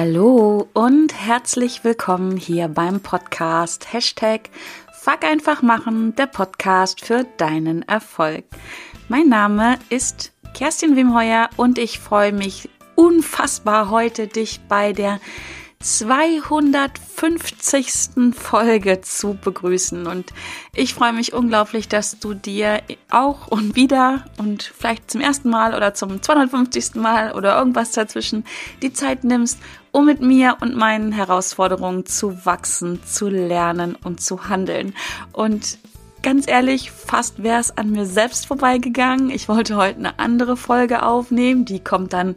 Hallo 0.00 0.68
und 0.74 1.12
herzlich 1.12 1.82
willkommen 1.82 2.36
hier 2.36 2.68
beim 2.68 3.00
Podcast 3.00 3.92
Hashtag 3.92 4.42
Fuck 4.92 5.24
einfach 5.24 5.60
machen, 5.60 6.14
der 6.14 6.26
Podcast 6.26 7.04
für 7.04 7.24
deinen 7.36 7.82
Erfolg. 7.82 8.44
Mein 9.08 9.28
Name 9.28 9.76
ist 9.88 10.32
Kerstin 10.54 10.94
Wimheuer 10.94 11.50
und 11.56 11.78
ich 11.78 11.98
freue 11.98 12.32
mich 12.32 12.68
unfassbar 12.94 13.90
heute, 13.90 14.28
dich 14.28 14.60
bei 14.68 14.92
der 14.92 15.18
250. 15.80 18.34
Folge 18.34 19.00
zu 19.00 19.34
begrüßen. 19.34 20.06
Und 20.06 20.32
ich 20.74 20.94
freue 20.94 21.12
mich 21.12 21.32
unglaublich, 21.32 21.88
dass 21.88 22.18
du 22.18 22.34
dir 22.34 22.82
auch 23.10 23.46
und 23.46 23.76
wieder 23.76 24.24
und 24.38 24.62
vielleicht 24.62 25.10
zum 25.10 25.20
ersten 25.20 25.50
Mal 25.50 25.74
oder 25.74 25.94
zum 25.94 26.20
250. 26.20 26.96
Mal 26.96 27.32
oder 27.32 27.58
irgendwas 27.58 27.92
dazwischen 27.92 28.44
die 28.82 28.92
Zeit 28.92 29.22
nimmst, 29.22 29.58
um 29.92 30.06
mit 30.06 30.20
mir 30.20 30.56
und 30.60 30.74
meinen 30.74 31.12
Herausforderungen 31.12 32.06
zu 32.06 32.44
wachsen, 32.44 33.04
zu 33.04 33.28
lernen 33.28 33.94
und 33.94 34.20
zu 34.20 34.48
handeln. 34.48 34.94
Und 35.32 35.78
ganz 36.22 36.48
ehrlich, 36.48 36.90
fast 36.90 37.42
wäre 37.42 37.60
es 37.60 37.76
an 37.76 37.90
mir 37.90 38.06
selbst 38.06 38.46
vorbeigegangen. 38.46 39.30
Ich 39.30 39.48
wollte 39.48 39.76
heute 39.76 39.98
eine 39.98 40.18
andere 40.18 40.56
Folge 40.56 41.02
aufnehmen. 41.02 41.64
Die 41.64 41.80
kommt 41.80 42.12
dann 42.12 42.36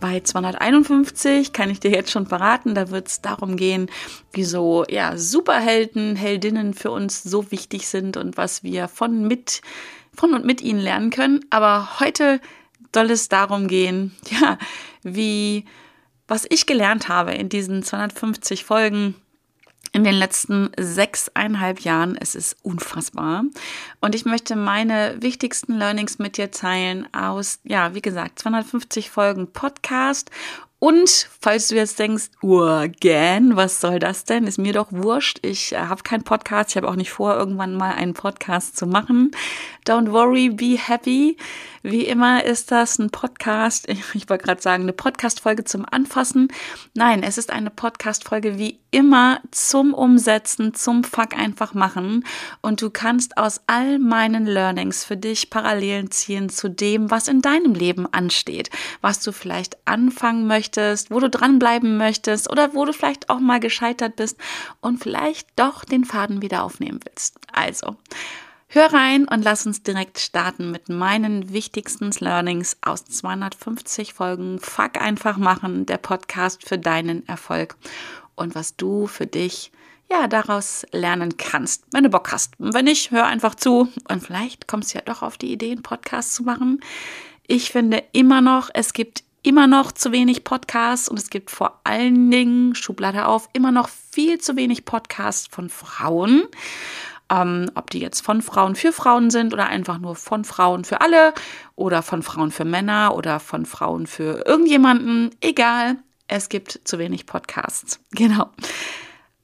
bei 0.00 0.20
251, 0.20 1.52
kann 1.52 1.70
ich 1.70 1.80
dir 1.80 1.90
jetzt 1.90 2.10
schon 2.10 2.26
verraten. 2.26 2.74
Da 2.74 2.90
wird 2.90 3.08
es 3.08 3.20
darum 3.20 3.56
gehen, 3.56 3.90
wieso 4.32 4.84
ja, 4.88 5.16
Superhelden, 5.16 6.16
Heldinnen 6.16 6.74
für 6.74 6.90
uns 6.90 7.22
so 7.22 7.50
wichtig 7.50 7.86
sind 7.88 8.16
und 8.16 8.36
was 8.36 8.62
wir 8.62 8.88
von, 8.88 9.26
mit, 9.26 9.62
von 10.14 10.34
und 10.34 10.44
mit 10.44 10.60
ihnen 10.60 10.80
lernen 10.80 11.10
können. 11.10 11.40
Aber 11.50 12.00
heute 12.00 12.40
soll 12.94 13.10
es 13.10 13.28
darum 13.28 13.68
gehen, 13.68 14.14
ja, 14.40 14.58
wie, 15.02 15.64
was 16.28 16.46
ich 16.48 16.66
gelernt 16.66 17.08
habe 17.08 17.32
in 17.32 17.48
diesen 17.48 17.82
250 17.82 18.64
Folgen 18.64 19.14
in 19.92 20.04
den 20.04 20.14
letzten 20.14 20.70
sechseinhalb 20.78 21.80
Jahren. 21.80 22.16
Es 22.18 22.34
ist 22.34 22.56
unfassbar. 22.62 23.44
Und 24.00 24.14
ich 24.14 24.24
möchte 24.24 24.56
meine 24.56 25.16
wichtigsten 25.20 25.74
Learnings 25.74 26.18
mit 26.18 26.38
dir 26.38 26.50
teilen 26.50 27.12
aus, 27.14 27.60
ja, 27.62 27.94
wie 27.94 28.02
gesagt, 28.02 28.38
250 28.38 29.10
Folgen 29.10 29.52
Podcast 29.52 30.30
und 30.82 31.28
falls 31.40 31.68
du 31.68 31.76
jetzt 31.76 32.00
denkst, 32.00 32.30
again, 32.42 33.54
was 33.54 33.80
soll 33.80 34.00
das 34.00 34.24
denn? 34.24 34.48
Ist 34.48 34.58
mir 34.58 34.72
doch 34.72 34.88
wurscht. 34.90 35.38
Ich 35.42 35.74
äh, 35.74 35.76
habe 35.76 36.02
keinen 36.02 36.24
Podcast. 36.24 36.70
Ich 36.70 36.76
habe 36.76 36.88
auch 36.88 36.96
nicht 36.96 37.12
vor, 37.12 37.36
irgendwann 37.36 37.76
mal 37.76 37.94
einen 37.94 38.14
Podcast 38.14 38.76
zu 38.76 38.88
machen. 38.88 39.30
Don't 39.86 40.10
worry, 40.10 40.48
be 40.48 40.76
happy. 40.76 41.36
Wie 41.84 42.04
immer 42.04 42.44
ist 42.44 42.72
das 42.72 42.98
ein 42.98 43.10
Podcast. 43.10 43.86
Ich 44.14 44.28
wollte 44.28 44.44
gerade 44.44 44.60
sagen, 44.60 44.82
eine 44.82 44.92
Podcast-Folge 44.92 45.64
zum 45.64 45.86
Anfassen. 45.88 46.48
Nein, 46.94 47.22
es 47.22 47.38
ist 47.38 47.50
eine 47.50 47.70
Podcast-Folge 47.70 48.58
wie 48.58 48.80
immer 48.90 49.40
zum 49.52 49.94
Umsetzen, 49.94 50.74
zum 50.74 51.02
Fuck 51.02 51.36
einfach 51.36 51.74
machen. 51.74 52.24
Und 52.60 52.82
du 52.82 52.90
kannst 52.90 53.38
aus 53.38 53.62
all 53.66 53.98
meinen 53.98 54.46
Learnings 54.46 55.04
für 55.04 55.16
dich 55.16 55.48
Parallelen 55.48 56.10
ziehen 56.10 56.48
zu 56.50 56.68
dem, 56.68 57.10
was 57.10 57.26
in 57.28 57.40
deinem 57.40 57.74
Leben 57.74 58.06
ansteht, 58.12 58.70
was 59.00 59.20
du 59.20 59.32
vielleicht 59.32 59.76
anfangen 59.86 60.46
möchtest 60.46 60.71
möchtest, 60.76 61.10
wo 61.10 61.20
du 61.20 61.28
dranbleiben 61.28 61.96
möchtest 61.98 62.50
oder 62.50 62.74
wo 62.74 62.84
du 62.84 62.92
vielleicht 62.92 63.28
auch 63.28 63.40
mal 63.40 63.60
gescheitert 63.60 64.16
bist 64.16 64.38
und 64.80 64.98
vielleicht 64.98 65.48
doch 65.56 65.84
den 65.84 66.04
Faden 66.04 66.40
wieder 66.40 66.64
aufnehmen 66.64 67.00
willst. 67.04 67.38
Also, 67.52 67.96
hör 68.68 68.92
rein 68.92 69.28
und 69.28 69.42
lass 69.42 69.66
uns 69.66 69.82
direkt 69.82 70.18
starten 70.18 70.70
mit 70.70 70.88
meinen 70.88 71.52
wichtigsten 71.52 72.10
Learnings 72.20 72.78
aus 72.80 73.04
250 73.04 74.14
Folgen. 74.14 74.58
Fuck 74.60 74.98
einfach 74.98 75.36
machen, 75.36 75.84
der 75.84 75.98
Podcast 75.98 76.66
für 76.66 76.78
deinen 76.78 77.28
Erfolg 77.28 77.76
und 78.34 78.54
was 78.54 78.76
du 78.76 79.06
für 79.06 79.26
dich 79.26 79.72
ja, 80.10 80.26
daraus 80.26 80.86
lernen 80.92 81.36
kannst, 81.36 81.84
wenn 81.92 82.04
du 82.04 82.10
Bock 82.10 82.32
hast. 82.32 82.54
wenn 82.58 82.84
nicht, 82.84 83.10
hör 83.10 83.26
einfach 83.26 83.54
zu 83.54 83.88
und 84.08 84.22
vielleicht 84.22 84.68
kommst 84.68 84.92
du 84.92 84.98
ja 84.98 85.04
doch 85.04 85.22
auf 85.22 85.36
die 85.38 85.52
Idee, 85.52 85.72
einen 85.72 85.82
Podcast 85.82 86.34
zu 86.34 86.42
machen. 86.42 86.80
Ich 87.46 87.72
finde 87.72 88.02
immer 88.12 88.40
noch, 88.40 88.70
es 88.72 88.92
gibt 88.92 89.24
immer 89.42 89.66
noch 89.66 89.92
zu 89.92 90.12
wenig 90.12 90.44
Podcasts 90.44 91.08
und 91.08 91.18
es 91.18 91.30
gibt 91.30 91.50
vor 91.50 91.80
allen 91.84 92.30
Dingen, 92.30 92.74
Schublade 92.74 93.26
auf, 93.26 93.48
immer 93.52 93.72
noch 93.72 93.88
viel 93.88 94.38
zu 94.38 94.56
wenig 94.56 94.84
Podcasts 94.84 95.48
von 95.50 95.68
Frauen. 95.68 96.44
Ähm, 97.30 97.70
ob 97.74 97.90
die 97.90 98.00
jetzt 98.00 98.20
von 98.20 98.42
Frauen 98.42 98.76
für 98.76 98.92
Frauen 98.92 99.30
sind 99.30 99.52
oder 99.54 99.66
einfach 99.66 99.98
nur 99.98 100.16
von 100.16 100.44
Frauen 100.44 100.84
für 100.84 101.00
alle 101.00 101.32
oder 101.76 102.02
von 102.02 102.22
Frauen 102.22 102.50
für 102.50 102.64
Männer 102.64 103.14
oder 103.16 103.40
von 103.40 103.64
Frauen 103.64 104.06
für 104.06 104.46
irgendjemanden, 104.46 105.30
egal. 105.40 105.96
Es 106.28 106.48
gibt 106.48 106.80
zu 106.84 106.98
wenig 106.98 107.26
Podcasts. 107.26 108.00
Genau. 108.12 108.50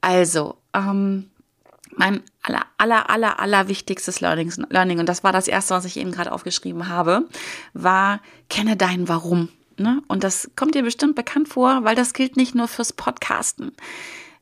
Also, 0.01 0.55
ähm, 0.73 1.29
mein 1.95 2.23
aller, 2.41 2.65
aller, 2.77 3.09
aller, 3.09 3.39
aller 3.39 3.67
wichtigstes 3.67 4.21
Learning, 4.21 4.53
Learning, 4.69 4.99
und 4.99 5.09
das 5.09 5.23
war 5.23 5.33
das 5.33 5.49
erste, 5.49 5.73
was 5.73 5.83
ich 5.83 5.97
eben 5.97 6.13
gerade 6.13 6.31
aufgeschrieben 6.31 6.87
habe, 6.87 7.27
war, 7.73 8.21
kenne 8.49 8.77
dein 8.77 9.09
Warum. 9.09 9.49
Ne? 9.79 10.01
Und 10.07 10.23
das 10.23 10.51
kommt 10.55 10.75
dir 10.75 10.83
bestimmt 10.83 11.15
bekannt 11.15 11.49
vor, 11.49 11.83
weil 11.83 11.95
das 11.95 12.13
gilt 12.13 12.37
nicht 12.37 12.53
nur 12.53 12.67
fürs 12.67 12.93
Podcasten. 12.93 13.71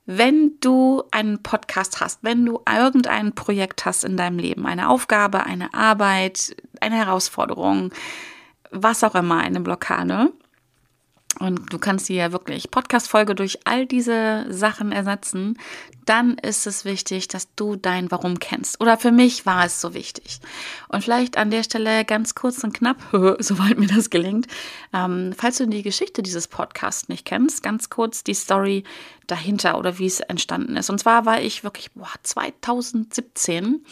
Wenn 0.06 0.58
du 0.62 1.03
einen 1.12 1.44
Podcast 1.44 2.00
hast, 2.00 2.24
wenn 2.24 2.46
du 2.46 2.62
irgendein 2.68 3.36
Projekt 3.36 3.86
hast 3.86 4.03
in 4.03 4.18
deinem 4.18 4.40
Leben, 4.40 4.66
eine 4.66 4.90
Aufgabe, 4.90 5.44
eine 5.44 5.74
Arbeit, 5.74 6.56
eine 6.80 6.96
Herausforderung, 6.96 7.92
was 8.72 9.03
auch 9.03 9.16
immer, 9.16 9.40
eine 9.40 9.59
Blockade, 9.59 10.31
und 11.40 11.72
du 11.72 11.78
kannst 11.78 12.09
dir 12.09 12.16
ja 12.16 12.31
wirklich 12.31 12.72
Podcast-Folge 12.72 13.36
durch 13.36 13.59
all 13.66 13.86
diese 13.86 14.46
Sachen 14.50 14.92
ersetzen, 14.92 15.58
dann 16.06 16.38
ist 16.38 16.68
es 16.68 16.86
wichtig, 16.86 17.28
dass 17.28 17.53
du 17.56 17.75
dein 17.75 18.09
Warum 18.12 18.40
kennst. 18.40 18.80
Oder 18.80 18.98
für 18.98 19.12
mich 19.12 19.46
war 19.46 19.66
es 19.66 19.81
so 19.81 19.94
wichtig. 19.94 20.40
Und 20.88 21.03
vielleicht 21.03 21.38
an 21.38 21.52
der 21.52 21.64
Stelle 21.64 22.06
ganz 22.06 22.34
kurz 22.34 22.64
und 22.64 22.74
knapp, 22.74 22.98
soweit 23.40 23.78
mir 23.78 23.88
das 23.88 24.09
gelingt, 24.09 24.48
ähm, 24.94 25.34
falls 25.38 25.58
du 25.58 25.68
die 25.68 25.84
Geschichte 25.84 26.24
dieses 26.24 26.48
Podcasts 26.48 27.09
nicht 27.09 27.25
kennst, 27.25 27.62
ganz 27.62 27.90
kurz 27.90 28.24
die 28.24 28.34
Story 28.34 28.84
dahinter 29.28 29.78
oder 29.78 30.00
wie 30.00 30.06
es 30.06 30.22
entstanden 30.22 30.78
ist. 30.78 30.90
Und 30.90 31.00
zwar 31.00 31.25
war 31.25 31.42
ich 31.42 31.64
wirklich 31.64 31.92
boah, 31.92 32.08
2017 32.24 33.84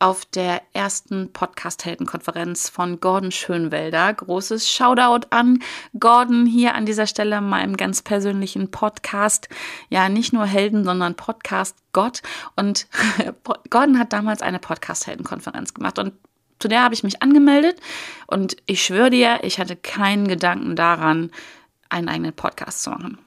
auf 0.00 0.24
der 0.24 0.62
ersten 0.72 1.32
Podcast-Heldenkonferenz 1.32 2.68
von 2.68 2.98
Gordon 3.00 3.30
Schönwelder. 3.30 4.12
Großes 4.12 4.68
Shoutout 4.68 5.28
an 5.30 5.62
Gordon 5.98 6.46
hier 6.46 6.74
an 6.74 6.86
dieser 6.86 7.06
Stelle, 7.06 7.40
meinem 7.40 7.76
ganz 7.76 8.02
persönlichen 8.02 8.70
Podcast. 8.70 9.48
Ja, 9.90 10.08
nicht 10.08 10.32
nur 10.32 10.46
Helden, 10.46 10.84
sondern 10.84 11.14
Podcast 11.14 11.76
Gott. 11.92 12.22
Und 12.56 12.88
Gordon 13.70 13.98
hat 13.98 14.12
damals 14.12 14.42
eine 14.42 14.58
Podcast-Heldenkonferenz 14.58 15.74
gemacht 15.74 15.98
und 15.98 16.14
zu 16.58 16.68
der 16.68 16.82
habe 16.82 16.94
ich 16.94 17.02
mich 17.02 17.22
angemeldet 17.22 17.80
und 18.26 18.56
ich 18.66 18.84
schwöre 18.84 19.08
dir, 19.08 19.38
ich 19.42 19.58
hatte 19.58 19.76
keinen 19.76 20.28
Gedanken 20.28 20.76
daran, 20.76 21.30
einen 21.88 22.08
eigenen 22.08 22.34
Podcast 22.34 22.82
zu 22.82 22.90
machen 22.90 23.18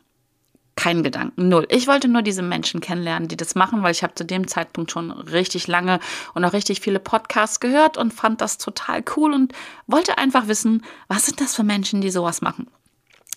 keinen 0.75 1.03
Gedanken, 1.03 1.49
null. 1.49 1.67
Ich 1.69 1.87
wollte 1.87 2.07
nur 2.07 2.21
diese 2.21 2.41
Menschen 2.41 2.81
kennenlernen, 2.81 3.27
die 3.27 3.37
das 3.37 3.55
machen, 3.55 3.83
weil 3.83 3.91
ich 3.91 4.03
habe 4.03 4.15
zu 4.15 4.25
dem 4.25 4.47
Zeitpunkt 4.47 4.91
schon 4.91 5.11
richtig 5.11 5.67
lange 5.67 5.99
und 6.33 6.43
auch 6.45 6.53
richtig 6.53 6.81
viele 6.81 6.99
Podcasts 6.99 7.59
gehört 7.59 7.97
und 7.97 8.13
fand 8.13 8.41
das 8.41 8.57
total 8.57 9.03
cool 9.15 9.33
und 9.33 9.53
wollte 9.87 10.17
einfach 10.17 10.47
wissen, 10.47 10.83
was 11.07 11.25
sind 11.25 11.41
das 11.41 11.55
für 11.55 11.63
Menschen, 11.63 12.01
die 12.01 12.09
sowas 12.09 12.41
machen. 12.41 12.67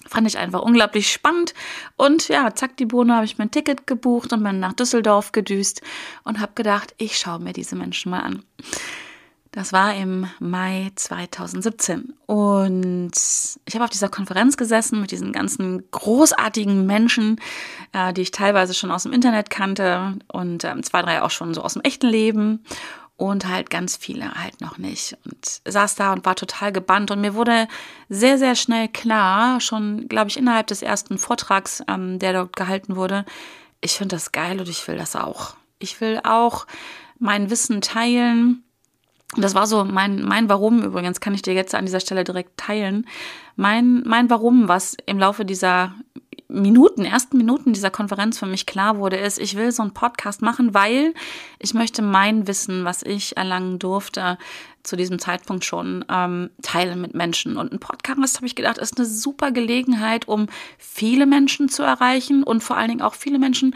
Fand 0.07 0.27
ich 0.27 0.39
einfach 0.39 0.63
unglaublich 0.63 1.13
spannend 1.13 1.53
und 1.97 2.29
ja, 2.29 2.55
zack, 2.55 2.77
die 2.77 2.87
Bohne 2.87 3.15
habe 3.17 3.25
ich 3.25 3.39
mein 3.39 3.51
Ticket 3.51 3.87
gebucht 3.87 4.33
und 4.33 4.43
bin 4.43 4.61
nach 4.61 4.73
Düsseldorf 4.73 5.33
gedüst 5.33 5.83
und 6.23 6.41
habe 6.41 6.53
gedacht, 6.55 6.95
ich 6.97 7.19
schaue 7.19 7.41
mir 7.41 7.53
diese 7.53 7.77
Menschen 7.77 8.11
mal 8.11 8.21
an. 8.21 8.45
Das 9.57 9.73
war 9.73 9.95
im 9.95 10.29
Mai 10.39 10.93
2017. 10.97 12.13
Und 12.27 13.13
ich 13.65 13.75
habe 13.75 13.85
auf 13.85 13.91
dieser 13.91 14.11
Konferenz 14.11 14.59
gesessen 14.59 15.01
mit 15.01 15.13
diesen 15.13 15.33
ganzen 15.33 15.91
großartigen 15.93 16.85
Menschen, 16.85 17.41
äh, 17.95 18.13
die 18.13 18.21
ich 18.21 18.33
teilweise 18.33 18.75
schon 18.75 18.91
aus 18.91 19.05
dem 19.05 19.15
Internet 19.15 19.49
kannte 19.49 20.19
und 20.31 20.65
ähm, 20.65 20.83
zwei, 20.83 21.01
drei 21.01 21.23
auch 21.23 21.31
schon 21.31 21.55
so 21.55 21.63
aus 21.63 21.73
dem 21.73 21.81
echten 21.81 22.07
Leben 22.07 22.67
und 23.17 23.49
halt 23.49 23.71
ganz 23.71 23.97
viele 23.97 24.31
halt 24.35 24.61
noch 24.61 24.77
nicht. 24.77 25.17
Und 25.25 25.63
saß 25.65 25.95
da 25.95 26.13
und 26.13 26.27
war 26.27 26.37
total 26.37 26.71
gebannt. 26.71 27.11
Und 27.11 27.23
mir 27.23 27.33
wurde 27.33 27.67
sehr, 28.11 28.37
sehr 28.37 28.57
schnell 28.57 28.89
klar, 28.89 29.63
schon, 29.63 30.07
glaube 30.07 30.29
ich, 30.29 30.37
innerhalb 30.37 30.67
des 30.67 30.83
ersten 30.83 31.17
Vortrags, 31.17 31.83
ähm, 31.89 32.19
der 32.19 32.35
dort 32.35 32.55
gehalten 32.57 32.95
wurde, 32.95 33.25
ich 33.81 33.93
finde 33.93 34.17
das 34.17 34.33
geil 34.33 34.61
und 34.61 34.69
ich 34.69 34.87
will 34.87 34.99
das 34.99 35.17
auch. 35.17 35.57
Ich 35.79 36.03
will 36.03 36.21
auch 36.25 36.67
mein 37.19 37.49
Wissen 37.49 37.81
teilen 37.81 38.63
das 39.35 39.55
war 39.55 39.67
so 39.67 39.85
mein, 39.85 40.23
mein 40.23 40.49
Warum 40.49 40.83
übrigens, 40.83 41.21
kann 41.21 41.35
ich 41.35 41.43
dir 41.43 41.55
jetzt 41.55 41.75
an 41.75 41.85
dieser 41.85 42.01
Stelle 42.01 42.25
direkt 42.25 42.57
teilen. 42.57 43.07
Mein, 43.57 44.03
mein 44.07 44.31
Warum, 44.31 44.69
was 44.69 44.97
im 45.07 45.19
Laufe 45.19 45.45
dieser 45.45 45.95
Minuten, 46.49 47.05
ersten 47.05 47.37
Minuten 47.37 47.73
dieser 47.73 47.91
Konferenz 47.91 48.39
für 48.39 48.47
mich 48.47 48.67
klar 48.67 48.99
wurde, 48.99 49.17
ist, 49.17 49.39
ich 49.39 49.57
will 49.57 49.73
so 49.73 49.83
einen 49.83 49.95
Podcast 49.95 50.43
machen, 50.43 50.75
weil 50.75 51.13
ich 51.59 51.75
möchte 51.75 52.03
mein 52.03 52.47
Wissen, 52.47 52.85
was 52.85 53.03
ich 53.03 53.37
erlangen 53.37 53.81
durfte, 53.81 54.39
zu 54.85 54.95
diesem 54.95 55.19
Zeitpunkt 55.19 55.65
schon 55.65 56.05
ähm, 56.09 56.51
teilen 56.63 57.01
mit 57.01 57.15
Menschen. 57.15 57.57
Und 57.57 57.73
ein 57.73 57.81
Podcast, 57.81 58.37
habe 58.37 58.47
ich 58.47 58.55
gedacht, 58.55 58.79
ist 58.79 58.97
eine 58.97 59.07
super 59.07 59.51
Gelegenheit, 59.51 60.29
um 60.29 60.47
viele 60.79 61.27
Menschen 61.27 61.69
zu 61.69 61.83
erreichen 61.83 62.45
und 62.45 62.63
vor 62.63 62.77
allen 62.77 62.89
Dingen 62.89 63.03
auch 63.03 63.15
viele 63.15 63.41
Menschen 63.41 63.75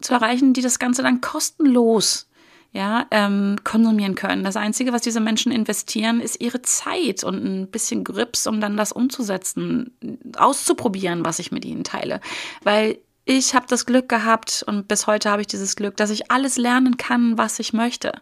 zu 0.00 0.14
erreichen, 0.14 0.54
die 0.54 0.62
das 0.62 0.78
Ganze 0.78 1.02
dann 1.02 1.20
kostenlos 1.20 2.27
ja, 2.72 3.06
ähm, 3.10 3.56
konsumieren 3.64 4.14
können. 4.14 4.44
Das 4.44 4.56
Einzige, 4.56 4.92
was 4.92 5.02
diese 5.02 5.20
Menschen 5.20 5.52
investieren, 5.52 6.20
ist 6.20 6.40
ihre 6.40 6.62
Zeit 6.62 7.24
und 7.24 7.44
ein 7.44 7.70
bisschen 7.70 8.04
Grips, 8.04 8.46
um 8.46 8.60
dann 8.60 8.76
das 8.76 8.92
umzusetzen, 8.92 9.96
auszuprobieren, 10.36 11.24
was 11.24 11.38
ich 11.38 11.50
mit 11.50 11.64
ihnen 11.64 11.84
teile. 11.84 12.20
Weil 12.62 12.98
ich 13.30 13.54
habe 13.54 13.66
das 13.68 13.84
Glück 13.84 14.08
gehabt 14.08 14.64
und 14.66 14.88
bis 14.88 15.06
heute 15.06 15.30
habe 15.30 15.42
ich 15.42 15.46
dieses 15.46 15.76
Glück, 15.76 15.98
dass 15.98 16.08
ich 16.08 16.30
alles 16.30 16.56
lernen 16.56 16.96
kann, 16.96 17.36
was 17.36 17.58
ich 17.58 17.74
möchte. 17.74 18.12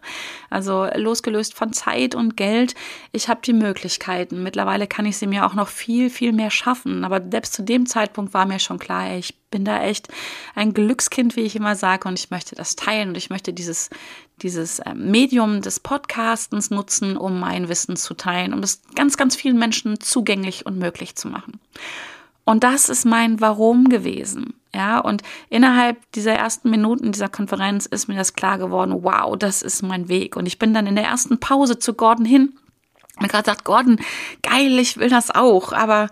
Also 0.49 0.85
losgelöst 0.95 1.53
von 1.53 1.71
Zeit 1.71 2.13
und 2.13 2.35
Geld, 2.35 2.75
ich 3.13 3.29
habe 3.29 3.39
die 3.41 3.53
Möglichkeiten. 3.53 4.43
Mittlerweile 4.43 4.85
kann 4.85 5.05
ich 5.05 5.17
sie 5.17 5.25
mir 5.25 5.45
auch 5.45 5.53
noch 5.53 5.69
viel, 5.69 6.09
viel 6.09 6.33
mehr 6.33 6.51
schaffen. 6.51 7.05
Aber 7.05 7.21
selbst 7.31 7.53
zu 7.53 7.63
dem 7.63 7.85
Zeitpunkt 7.85 8.33
war 8.33 8.45
mir 8.45 8.59
schon 8.59 8.79
klar, 8.79 9.15
ich 9.15 9.33
bin 9.49 9.63
da 9.63 9.81
echt 9.81 10.09
ein 10.55 10.73
Glückskind, 10.73 11.37
wie 11.37 11.43
ich 11.43 11.55
immer 11.55 11.77
sage, 11.77 12.09
und 12.09 12.19
ich 12.19 12.29
möchte 12.29 12.55
das 12.55 12.75
teilen 12.75 13.07
und 13.07 13.15
ich 13.15 13.29
möchte 13.29 13.53
dieses, 13.53 13.89
dieses 14.41 14.81
ähm, 14.85 15.09
Medium 15.09 15.61
des 15.61 15.79
Podcastens 15.79 16.69
nutzen, 16.69 17.15
um 17.15 17.39
mein 17.39 17.69
Wissen 17.69 17.95
zu 17.95 18.13
teilen, 18.13 18.53
um 18.53 18.59
es 18.61 18.81
ganz, 18.93 19.15
ganz 19.15 19.37
vielen 19.37 19.57
Menschen 19.57 20.01
zugänglich 20.01 20.65
und 20.65 20.77
möglich 20.77 21.15
zu 21.15 21.29
machen. 21.29 21.61
Und 22.43 22.65
das 22.65 22.89
ist 22.89 23.05
mein 23.05 23.39
Warum 23.39 23.87
gewesen. 23.87 24.56
Ja, 24.73 24.99
und 24.99 25.23
innerhalb 25.49 25.97
dieser 26.11 26.33
ersten 26.33 26.69
Minuten 26.69 27.11
dieser 27.11 27.29
Konferenz 27.29 27.85
ist 27.85 28.07
mir 28.07 28.15
das 28.15 28.33
klar 28.33 28.57
geworden, 28.57 28.99
wow, 29.01 29.37
das 29.37 29.61
ist 29.61 29.81
mein 29.81 30.09
Weg. 30.09 30.35
Und 30.35 30.45
ich 30.45 30.59
bin 30.59 30.73
dann 30.73 30.87
in 30.87 30.95
der 30.95 31.05
ersten 31.05 31.39
Pause 31.39 31.79
zu 31.79 31.93
Gordon 31.93 32.25
hin 32.25 32.53
und 33.19 33.29
gerade 33.29 33.45
sagt, 33.45 33.63
Gordon, 33.63 33.99
geil, 34.43 34.77
ich 34.79 34.97
will 34.97 35.09
das 35.09 35.31
auch, 35.33 35.73
aber 35.73 36.09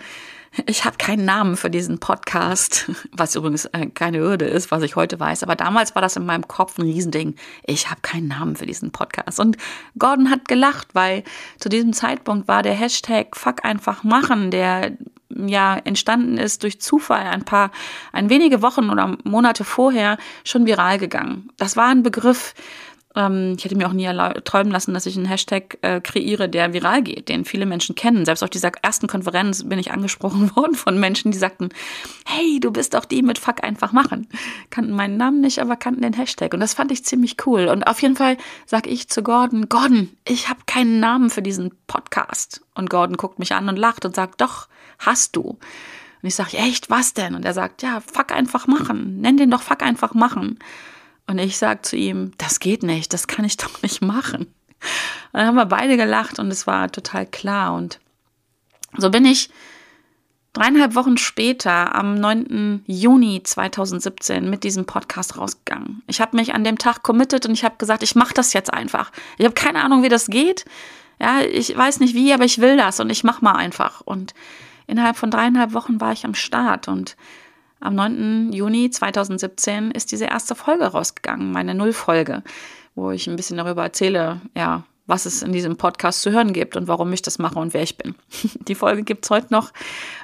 ich 0.66 0.86
habe 0.86 0.98
keinen 0.98 1.26
Namen 1.26 1.58
für 1.58 1.70
diesen 1.70 2.00
Podcast, 2.00 2.90
was 3.12 3.36
übrigens 3.36 3.66
äh, 3.66 3.88
keine 3.88 4.20
Hürde 4.20 4.46
ist, 4.46 4.72
was 4.72 4.84
ich 4.84 4.96
heute 4.96 5.20
weiß. 5.20 5.44
Aber 5.44 5.56
damals 5.56 5.96
war 5.96 6.02
das 6.02 6.16
in 6.16 6.26
meinem 6.26 6.48
Kopf 6.48 6.78
ein 6.78 6.84
Riesending. 6.84 7.36
Ich 7.66 7.90
habe 7.90 8.02
keinen 8.02 8.28
Namen 8.28 8.56
für 8.56 8.66
diesen 8.66 8.92
Podcast. 8.92 9.40
Und 9.40 9.58
Gordon 10.00 10.30
hat 10.32 10.48
gelacht, 10.48 10.88
weil 10.94 11.24
zu 11.60 11.70
diesem 11.70 11.94
Zeitpunkt 11.94 12.48
war 12.48 12.64
der 12.64 12.74
Hashtag 12.74 13.36
Fuck 13.36 13.66
einfach 13.66 14.04
machen, 14.04 14.52
der 14.52 14.98
ja 15.36 15.78
entstanden 15.78 16.38
ist 16.38 16.64
durch 16.64 16.82
Zufall 16.82 17.26
ein 17.26 17.46
paar, 17.46 17.72
ein 18.12 18.30
wenige 18.30 18.62
Wochen 18.62 18.90
oder 18.90 19.18
Monate 19.24 19.64
vorher 19.64 20.18
schon 20.44 20.66
viral 20.66 20.98
gegangen. 20.98 21.50
Das 21.58 21.78
war 21.78 21.88
ein 21.88 22.04
Begriff, 22.04 22.54
ähm, 23.16 23.56
ich 23.58 23.64
hätte 23.64 23.76
mir 23.76 23.88
auch 23.88 23.94
nie 23.94 24.08
träumen 24.44 24.72
lassen, 24.72 24.94
dass 24.94 25.06
ich 25.06 25.16
einen 25.16 25.26
Hashtag 25.26 25.78
äh, 25.82 26.02
kreiere, 26.02 26.50
der 26.50 26.74
viral 26.74 27.02
geht, 27.02 27.30
den 27.30 27.46
viele 27.46 27.66
Menschen 27.66 27.96
kennen. 27.96 28.26
Selbst 28.26 28.44
auf 28.44 28.50
dieser 28.50 28.72
ersten 28.82 29.08
Konferenz 29.08 29.68
bin 29.68 29.80
ich 29.80 29.92
angesprochen 29.92 30.56
worden 30.56 30.76
von 30.76 31.00
Menschen, 31.00 31.32
die 31.32 31.38
sagten, 31.38 31.70
hey, 32.26 32.60
du 32.60 32.72
bist 32.72 32.94
doch 32.94 33.06
die 33.06 33.22
mit 33.22 33.40
Fuck 33.40 33.64
einfach 33.64 33.92
machen. 33.94 34.28
Kannten 34.70 34.92
meinen 34.92 35.18
Namen 35.18 35.42
nicht, 35.42 35.60
aber 35.60 35.76
kannten 35.76 36.02
den 36.02 36.14
Hashtag. 36.14 36.54
Und 36.54 36.60
das 36.60 36.74
fand 36.74 36.92
ich 36.92 37.06
ziemlich 37.06 37.38
cool. 37.46 37.68
Und 37.68 37.88
auf 37.88 38.02
jeden 38.02 38.16
Fall 38.16 38.38
sage 38.66 38.90
ich 38.90 39.10
zu 39.10 39.24
Gordon, 39.24 39.70
Gordon, 39.70 40.10
ich 40.28 40.50
habe 40.50 40.60
keinen 40.66 41.00
Namen 41.00 41.30
für 41.30 41.42
diesen 41.42 41.72
Podcast. 41.88 42.62
Und 42.76 42.90
Gordon 42.90 43.18
guckt 43.18 43.40
mich 43.40 43.54
an 43.54 43.70
und 43.70 43.78
lacht 43.78 44.06
und 44.06 44.16
sagt, 44.16 44.42
doch, 44.42 44.68
hast 45.00 45.36
du. 45.36 45.42
Und 45.42 45.60
ich 46.30 46.36
sage, 46.36 46.58
echt, 46.58 46.90
was 46.90 47.14
denn? 47.14 47.36
Und 47.36 47.46
er 47.46 47.54
sagt, 47.54 47.84
ja, 47.84 48.02
Fuck 48.02 48.32
einfach 48.32 48.68
machen. 48.68 49.22
Nenn 49.22 49.38
den 49.38 49.52
doch 49.52 49.62
Fuck 49.62 49.84
einfach 49.84 50.14
machen. 50.14 50.60
Und 51.28 51.40
ich 51.40 51.58
sage 51.58 51.82
zu 51.82 51.96
ihm, 51.96 52.32
das 52.38 52.60
geht 52.60 52.84
nicht, 52.84 53.14
das 53.14 53.28
kann 53.28 53.46
ich 53.46 53.58
doch 53.58 53.82
nicht 53.82 54.02
machen. 54.02 54.48
Und 55.32 55.34
dann 55.34 55.48
haben 55.48 55.56
wir 55.56 55.66
beide 55.66 55.98
gelacht 55.98 56.40
und 56.40 56.52
es 56.52 56.68
war 56.68 56.92
total 56.92 57.26
klar. 57.26 57.74
Und 57.74 58.00
so 58.98 59.10
bin 59.10 59.26
ich 59.26 59.50
dreieinhalb 60.54 60.96
Wochen 60.96 61.18
später, 61.18 61.94
am 61.96 62.16
9. 62.16 62.84
Juni 62.88 63.44
2017, 63.44 64.50
mit 64.50 64.64
diesem 64.64 64.86
Podcast 64.86 65.38
rausgegangen. 65.38 66.02
Ich 66.08 66.22
habe 66.22 66.38
mich 66.38 66.54
an 66.54 66.64
dem 66.64 66.78
Tag 66.78 67.04
committed 67.04 67.46
und 67.46 67.54
ich 67.54 67.64
habe 67.64 67.76
gesagt, 67.78 68.04
ich 68.04 68.16
mache 68.16 68.34
das 68.34 68.54
jetzt 68.54 68.74
einfach. 68.74 69.12
Ich 69.38 69.46
habe 69.46 69.54
keine 69.54 69.84
Ahnung, 69.84 70.02
wie 70.04 70.10
das 70.10 70.28
geht. 70.28 70.66
Ja, 71.20 71.42
ich 71.42 71.76
weiß 71.76 72.00
nicht 72.00 72.14
wie, 72.14 72.34
aber 72.34 72.46
ich 72.46 72.60
will 72.60 72.78
das 72.78 73.00
und 73.00 73.10
ich 73.10 73.24
mache 73.24 73.44
mal 73.44 73.54
einfach. 73.54 74.02
Und 74.02 74.34
innerhalb 74.88 75.18
von 75.18 75.32
dreieinhalb 75.32 75.74
Wochen 75.74 76.02
war 76.02 76.12
ich 76.12 76.26
am 76.26 76.36
Start 76.36 76.88
und 76.88 77.16
am 77.80 77.96
9. 77.96 78.52
Juni 78.54 78.90
2017 78.90 79.92
ist 79.92 80.12
diese 80.12 80.26
erste 80.26 80.56
Folge 80.56 80.86
rausgegangen, 80.86 81.52
meine 81.52 81.76
Nullfolge, 81.76 82.44
wo 82.96 83.12
ich 83.12 83.28
ein 83.28 83.36
bisschen 83.36 83.58
darüber 83.58 83.84
erzähle, 83.84 84.42
ja, 84.56 84.84
was 85.08 85.26
es 85.26 85.44
in 85.44 85.52
diesem 85.52 85.78
Podcast 85.78 86.22
zu 86.22 86.32
hören 86.32 86.54
gibt 86.54 86.76
und 86.76 86.88
warum 86.88 87.14
ich 87.14 87.22
das 87.22 87.38
mache 87.38 87.60
und 87.60 87.74
wer 87.74 87.84
ich 87.84 87.98
bin. 87.98 88.16
Die 88.68 88.76
Folge 88.76 89.04
gibt 89.04 89.26
es 89.26 89.30
heute 89.30 89.48
noch 89.52 89.72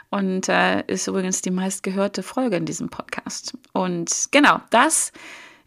und 0.09 0.49
äh, 0.49 0.83
ist 0.87 1.07
übrigens 1.07 1.41
die 1.41 1.51
meistgehörte 1.51 2.23
Folge 2.23 2.57
in 2.57 2.65
diesem 2.65 2.89
Podcast. 2.89 3.57
Und 3.73 4.27
genau, 4.31 4.59
das 4.71 5.11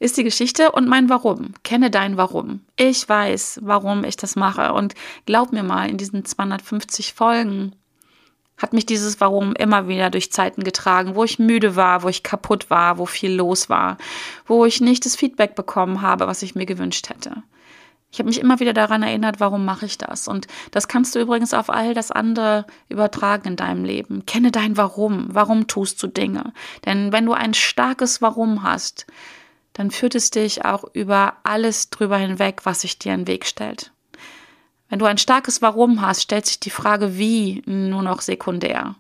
ist 0.01 0.17
die 0.17 0.25
Geschichte 0.25 0.73
und 0.73 0.89
mein 0.89 1.09
Warum. 1.09 1.55
Kenne 1.63 1.91
dein 1.91 2.17
Warum. 2.17 2.61
Ich 2.77 3.09
weiß, 3.09 3.61
warum 3.63 4.05
ich 4.05 4.17
das 4.17 4.37
mache 4.37 4.73
und 4.73 4.95
glaub 5.27 5.53
mir 5.53 5.63
mal, 5.63 5.89
in 5.89 5.97
diesen 5.97 6.25
250 6.25 7.15
Folgen 7.15 7.77
hat 8.57 8.73
mich 8.73 8.87
dieses 8.87 9.21
Warum 9.21 9.55
immer 9.55 9.89
wieder 9.89 10.11
durch 10.11 10.33
Zeiten 10.33 10.63
getragen, 10.63 11.15
wo 11.15 11.25
ich 11.25 11.39
müde 11.39 11.77
war, 11.77 12.03
wo 12.03 12.09
ich 12.09 12.23
kaputt 12.23 12.71
war, 12.71 12.99
wo 12.99 13.07
viel 13.07 13.33
los 13.33 13.69
war, 13.69 13.99
wo 14.47 14.65
ich 14.65 14.81
nicht 14.81 15.05
das 15.05 15.17
Feedback 15.17 15.55
bekommen 15.55 16.03
habe, 16.03 16.27
was 16.27 16.43
ich 16.43 16.55
mir 16.55 16.67
gewünscht 16.67 17.09
hätte. 17.09 17.43
Ich 18.15 18.21
habe 18.21 18.29
mich 18.29 18.41
immer 18.41 18.61
wieder 18.61 18.73
daran 18.73 19.03
erinnert, 19.03 19.41
warum 19.41 19.65
mache 19.65 19.87
ich 19.87 19.99
das? 19.99 20.29
Und 20.29 20.47
das 20.71 20.87
kannst 20.87 21.17
du 21.17 21.21
übrigens 21.21 21.53
auf 21.53 21.69
all 21.69 21.95
das 21.95 22.13
andere 22.13 22.65
übertragen 22.89 23.49
in 23.49 23.57
deinem 23.57 23.85
Leben. 23.85 24.25
Kenne 24.25 24.53
dein 24.53 24.77
Warum. 24.77 25.27
Warum 25.31 25.67
tust 25.67 26.01
du 26.01 26.07
Dinge? 26.07 26.53
Denn 26.87 27.11
wenn 27.11 27.27
du 27.27 27.33
ein 27.33 27.55
starkes 27.55 28.23
Warum 28.23 28.63
hast, 28.63 29.09
dann 29.73 29.91
führt 29.91 30.15
es 30.15 30.31
dich 30.31 30.65
auch 30.65 30.85
über 30.93 31.39
alles 31.43 31.91
drüber 31.91 32.17
hinweg, 32.17 32.61
was 32.63 32.83
sich 32.83 33.01
dir 33.01 33.15
in 33.15 33.23
den 33.23 33.27
Weg 33.27 33.47
stellt. 33.47 33.91
Wenn 34.89 34.99
du 34.99 35.07
ein 35.07 35.19
starkes 35.19 35.63
Warum 35.63 36.01
hast, 36.01 36.23
stellt 36.23 36.47
sich 36.47 36.61
die 36.61 36.71
Frage 36.71 37.17
wie 37.19 37.63
nur 37.67 38.03
noch 38.03 38.21
sekundär. 38.21 38.95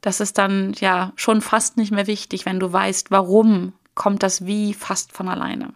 Das 0.00 0.20
ist 0.20 0.38
dann 0.38 0.74
ja 0.78 1.12
schon 1.16 1.40
fast 1.40 1.76
nicht 1.76 1.92
mehr 1.92 2.06
wichtig, 2.06 2.46
wenn 2.46 2.60
du 2.60 2.72
weißt, 2.72 3.10
warum 3.10 3.72
kommt 3.94 4.22
das 4.22 4.46
wie 4.46 4.74
fast 4.74 5.12
von 5.12 5.28
alleine. 5.28 5.72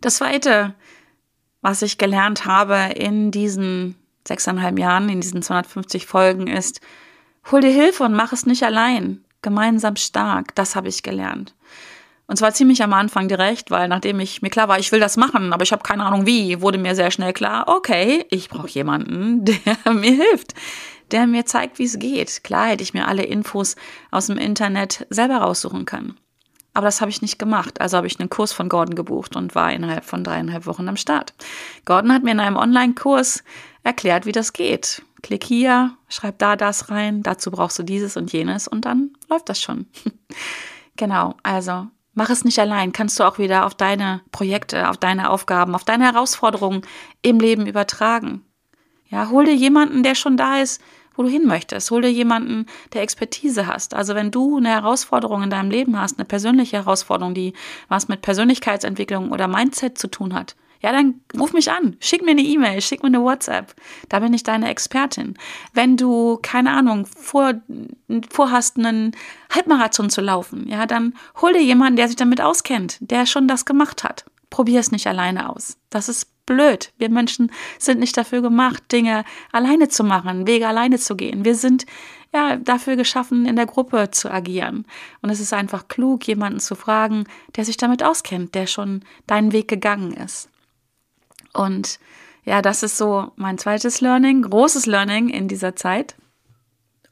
Das 0.00 0.16
zweite, 0.16 0.74
was 1.60 1.82
ich 1.82 1.98
gelernt 1.98 2.46
habe 2.46 2.92
in 2.94 3.30
diesen 3.30 3.96
sechseinhalb 4.26 4.78
Jahren, 4.78 5.08
in 5.08 5.20
diesen 5.20 5.42
250 5.42 6.06
Folgen, 6.06 6.46
ist, 6.46 6.80
hol 7.50 7.60
dir 7.60 7.70
Hilfe 7.70 8.04
und 8.04 8.14
mach 8.14 8.32
es 8.32 8.46
nicht 8.46 8.62
allein. 8.62 9.24
Gemeinsam 9.42 9.96
stark. 9.96 10.54
Das 10.54 10.76
habe 10.76 10.88
ich 10.88 11.02
gelernt. 11.02 11.54
Und 12.32 12.38
zwar 12.38 12.54
ziemlich 12.54 12.82
am 12.82 12.94
Anfang 12.94 13.28
direkt, 13.28 13.70
weil 13.70 13.88
nachdem 13.88 14.18
ich 14.18 14.40
mir 14.40 14.48
klar 14.48 14.66
war, 14.66 14.78
ich 14.78 14.90
will 14.90 15.00
das 15.00 15.18
machen, 15.18 15.52
aber 15.52 15.64
ich 15.64 15.72
habe 15.72 15.82
keine 15.82 16.02
Ahnung 16.06 16.24
wie, 16.24 16.62
wurde 16.62 16.78
mir 16.78 16.94
sehr 16.94 17.10
schnell 17.10 17.34
klar, 17.34 17.68
okay, 17.68 18.24
ich 18.30 18.48
brauche 18.48 18.70
jemanden, 18.70 19.44
der 19.44 19.92
mir 19.92 20.12
hilft, 20.12 20.54
der 21.10 21.26
mir 21.26 21.44
zeigt, 21.44 21.78
wie 21.78 21.84
es 21.84 21.98
geht. 21.98 22.42
Klar 22.42 22.68
hätte 22.68 22.82
ich 22.82 22.94
mir 22.94 23.06
alle 23.06 23.22
Infos 23.22 23.76
aus 24.10 24.28
dem 24.28 24.38
Internet 24.38 25.06
selber 25.10 25.36
raussuchen 25.42 25.84
können. 25.84 26.16
Aber 26.72 26.86
das 26.86 27.02
habe 27.02 27.10
ich 27.10 27.20
nicht 27.20 27.38
gemacht. 27.38 27.82
Also 27.82 27.98
habe 27.98 28.06
ich 28.06 28.18
einen 28.18 28.30
Kurs 28.30 28.54
von 28.54 28.70
Gordon 28.70 28.94
gebucht 28.94 29.36
und 29.36 29.54
war 29.54 29.70
innerhalb 29.70 30.06
von 30.06 30.24
dreieinhalb 30.24 30.64
Wochen 30.64 30.88
am 30.88 30.96
Start. 30.96 31.34
Gordon 31.84 32.14
hat 32.14 32.22
mir 32.22 32.32
in 32.32 32.40
einem 32.40 32.56
Online-Kurs 32.56 33.44
erklärt, 33.82 34.24
wie 34.24 34.32
das 34.32 34.54
geht. 34.54 35.02
Klick 35.20 35.44
hier, 35.44 35.98
schreib 36.08 36.38
da 36.38 36.56
das 36.56 36.88
rein, 36.88 37.22
dazu 37.22 37.50
brauchst 37.50 37.78
du 37.78 37.82
dieses 37.82 38.16
und 38.16 38.32
jenes 38.32 38.68
und 38.68 38.86
dann 38.86 39.10
läuft 39.28 39.50
das 39.50 39.60
schon. 39.60 39.84
genau, 40.96 41.34
also 41.42 41.88
Mach 42.14 42.28
es 42.28 42.44
nicht 42.44 42.58
allein, 42.58 42.92
kannst 42.92 43.18
du 43.18 43.24
auch 43.24 43.38
wieder 43.38 43.64
auf 43.64 43.74
deine 43.74 44.20
Projekte, 44.32 44.90
auf 44.90 44.98
deine 44.98 45.30
Aufgaben, 45.30 45.74
auf 45.74 45.84
deine 45.84 46.04
Herausforderungen 46.04 46.82
im 47.22 47.40
Leben 47.40 47.66
übertragen. 47.66 48.44
Ja, 49.08 49.30
hol 49.30 49.44
dir 49.44 49.54
jemanden, 49.54 50.02
der 50.02 50.14
schon 50.14 50.36
da 50.36 50.58
ist, 50.58 50.82
wo 51.14 51.22
du 51.22 51.28
hin 51.28 51.46
möchtest. 51.46 51.90
Hol 51.90 52.02
dir 52.02 52.12
jemanden, 52.12 52.66
der 52.92 53.02
Expertise 53.02 53.66
hast. 53.66 53.94
Also 53.94 54.14
wenn 54.14 54.30
du 54.30 54.58
eine 54.58 54.70
Herausforderung 54.70 55.42
in 55.42 55.50
deinem 55.50 55.70
Leben 55.70 55.98
hast, 55.98 56.18
eine 56.18 56.24
persönliche 56.26 56.78
Herausforderung, 56.78 57.34
die 57.34 57.54
was 57.88 58.08
mit 58.08 58.22
Persönlichkeitsentwicklung 58.22 59.30
oder 59.30 59.48
Mindset 59.48 59.98
zu 59.98 60.08
tun 60.08 60.34
hat, 60.34 60.56
ja, 60.82 60.90
dann 60.90 61.20
ruf 61.38 61.52
mich 61.52 61.70
an, 61.70 61.96
schick 62.00 62.22
mir 62.22 62.32
eine 62.32 62.42
E-Mail, 62.42 62.80
schick 62.80 63.02
mir 63.02 63.06
eine 63.06 63.22
WhatsApp. 63.22 63.74
Da 64.08 64.18
bin 64.18 64.34
ich 64.34 64.42
deine 64.42 64.68
Expertin. 64.68 65.34
Wenn 65.72 65.96
du, 65.96 66.38
keine 66.42 66.72
Ahnung, 66.72 67.06
vor, 67.06 67.54
vorhast, 68.30 68.78
einen 68.78 69.12
Halbmarathon 69.54 70.10
zu 70.10 70.20
laufen, 70.20 70.68
ja, 70.68 70.86
dann 70.86 71.14
hol 71.40 71.52
dir 71.52 71.62
jemanden, 71.62 71.96
der 71.96 72.08
sich 72.08 72.16
damit 72.16 72.40
auskennt, 72.40 72.98
der 73.00 73.26
schon 73.26 73.46
das 73.46 73.64
gemacht 73.64 74.02
hat. 74.02 74.24
Probier 74.50 74.80
es 74.80 74.90
nicht 74.90 75.06
alleine 75.06 75.48
aus. 75.48 75.78
Das 75.88 76.08
ist 76.08 76.32
blöd. 76.46 76.92
Wir 76.98 77.08
Menschen 77.08 77.52
sind 77.78 78.00
nicht 78.00 78.16
dafür 78.16 78.42
gemacht, 78.42 78.82
Dinge 78.90 79.24
alleine 79.52 79.88
zu 79.88 80.02
machen, 80.02 80.46
Wege 80.46 80.66
alleine 80.66 80.98
zu 80.98 81.16
gehen. 81.16 81.44
Wir 81.44 81.54
sind 81.54 81.86
ja 82.34 82.56
dafür 82.56 82.96
geschaffen, 82.96 83.46
in 83.46 83.56
der 83.56 83.66
Gruppe 83.66 84.10
zu 84.10 84.30
agieren. 84.30 84.84
Und 85.20 85.30
es 85.30 85.40
ist 85.40 85.52
einfach 85.52 85.88
klug, 85.88 86.26
jemanden 86.26 86.60
zu 86.60 86.74
fragen, 86.74 87.24
der 87.56 87.64
sich 87.64 87.76
damit 87.76 88.02
auskennt, 88.02 88.54
der 88.54 88.66
schon 88.66 89.04
deinen 89.26 89.52
Weg 89.52 89.68
gegangen 89.68 90.12
ist. 90.12 90.48
Und 91.52 91.98
ja, 92.44 92.62
das 92.62 92.82
ist 92.82 92.96
so 92.96 93.32
mein 93.36 93.58
zweites 93.58 94.00
Learning, 94.00 94.42
großes 94.42 94.86
Learning 94.86 95.28
in 95.28 95.48
dieser 95.48 95.76
Zeit. 95.76 96.16